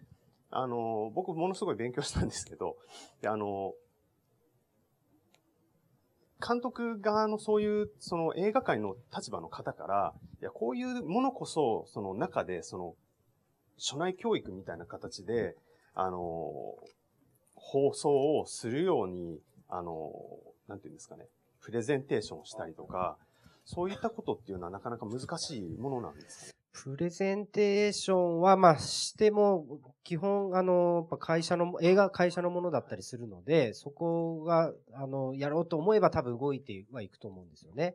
[0.51, 2.77] あの、僕ものすごい勉強したんですけど、
[3.21, 3.75] であの、
[6.47, 12.95] 監督側のそういう、その映画界の立場の方から、いや、こういうものこそ、その中で、その、
[13.79, 15.57] 初内教育みたいな形で、
[15.95, 16.77] あの、
[17.55, 20.13] 放送をするように、あの、
[20.69, 21.27] なんていうんですかね、
[21.61, 23.17] プレゼンテーションをしたりとか、
[23.65, 26.47] そういったことっていうのはなかなか難しいものなんですか？
[26.49, 26.53] ね。
[26.73, 29.65] プレゼンテーションは、まあ、しても、
[30.03, 37.95] 基本、あの、会社の、映画会社のものだったりするので、そこが、あの、やろうと思えば多分動いてはいくと思うんですよね。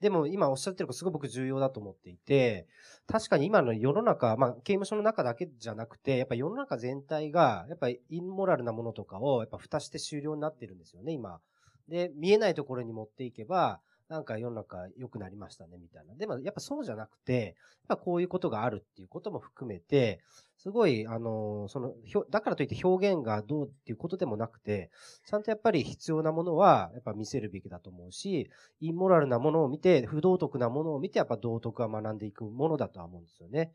[0.00, 2.68] でも今おっしゃってることすごく僕重要だと思っていて、
[3.06, 11.40] 確かに今の世の中、まあ刑務所の中だけじゃなくて、やっぱ世の中全体が、やっぱりインモラルなものとかをやっぱ蓋して終了になってるんですよね、今。
[11.88, 16.14] で、見えないところに持っていけば、なんか世の中良くなりましたね、みたいな。
[16.14, 17.56] でもやっぱそうじゃなくて、
[17.88, 20.20] やっぱこういうことがあるっていうことも含めて、
[20.56, 21.92] すごい、あの、その、
[22.30, 24.90] だからといって表現がどうっていうことでもなくて、
[25.26, 28.50] ちゃんとやっぱり必要なものは、やっぱ見せるべきだと思うし、
[28.80, 33.72] インモラルなものを見て、不道徳なものを見て、やっぱ道徳は学んでいくものだとは思うんですよね。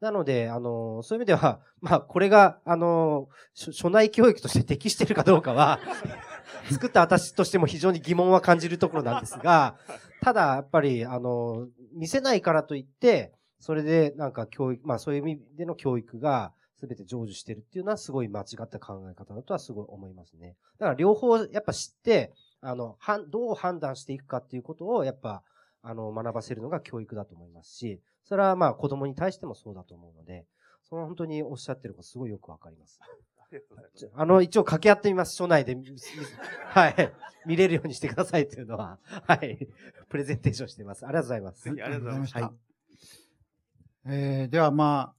[0.00, 5.80] なので、あの、そういう意味では、まあ、これが、あの、初初内教育として適してるかどうかは、
[6.70, 9.76] 作った私としても非常に疑問は感じるところなんですが、
[10.22, 20.56] ただ、やっぱり、あの、見せないからといって、それでなんか教育、まあそういう意味での教育が全て成就してるっていうのはすごい間違った考え方だとはすごい思いますね。
[20.78, 25.42] だから両方やっぱ知って、あの、はんどう判断していくかっていうことをやっぱ、
[25.82, 30.44] あの、学ばせるのが教育だと思いますし、それはまあ子供に対してもそうだと思うので、
[30.88, 33.00] その本当におっしゃってることすごいよくわかります。
[34.14, 35.34] あの、一応掛け合ってみます。
[35.36, 35.76] 署内で。
[36.68, 37.12] はい。
[37.46, 39.68] 見れるようにしてくださいっていうのは、はい。
[40.08, 41.06] プレゼンテーションしてます。
[41.06, 41.68] ありがとうございます。
[41.68, 42.40] ありがとうございました。
[42.40, 42.66] はい
[44.08, 45.14] えーではまあ、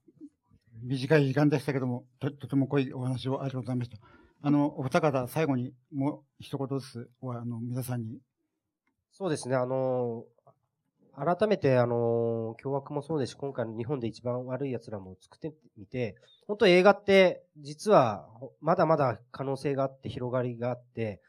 [0.82, 3.98] 短い時間でしたけども、と、とても濃いお話をありがとうございました。
[4.40, 8.18] あの、お二方、最後にもう一言ずつ、おあの、皆さんに。
[9.10, 10.37] そうですね、あのー、
[11.18, 16.16] 改めて、あのー、凶悪もそうですし、今回の日本で一番悪い奴らも作ってみて、
[16.46, 18.28] 本当映画って、実は、
[18.60, 21.20] まだまだ可能性があって、広がりがあって、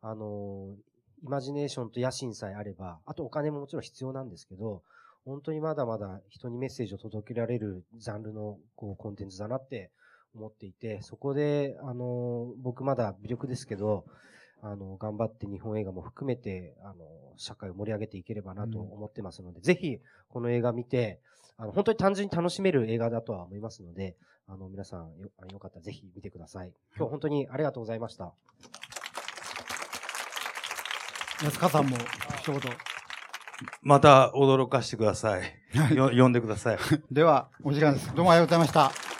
[0.00, 4.82] あのー、イマジネーションと野心さえあれば、あとお金ももちろん必要なんですけど、
[5.24, 9.90] 本当にまだまだ人にメッセージを届けられるジャンルのこうコンテンツだなって
[10.34, 14.04] 思っていて、そこで、あの、僕まだ微力ですけど、
[14.66, 16.94] あの、頑張って日本映画も含めて、あの、
[17.36, 19.98] 社会を盛り上げていければなと思ってますので、ぜひ、
[20.30, 21.20] この映画見て、
[21.58, 24.16] あの、本当に単純に楽しめる映画だとは思いますので、
[24.48, 26.72] あの、皆さんよ、よかったらぜひ見てください。
[26.96, 28.32] 今日本当にありがとうございました。
[31.42, 31.98] 安川さんも
[32.40, 32.60] 一言。
[33.82, 35.94] また驚かしてください。
[35.94, 36.78] よ呼んでください。
[37.12, 38.14] では、お時間です。
[38.14, 39.13] どうもありがとうございました。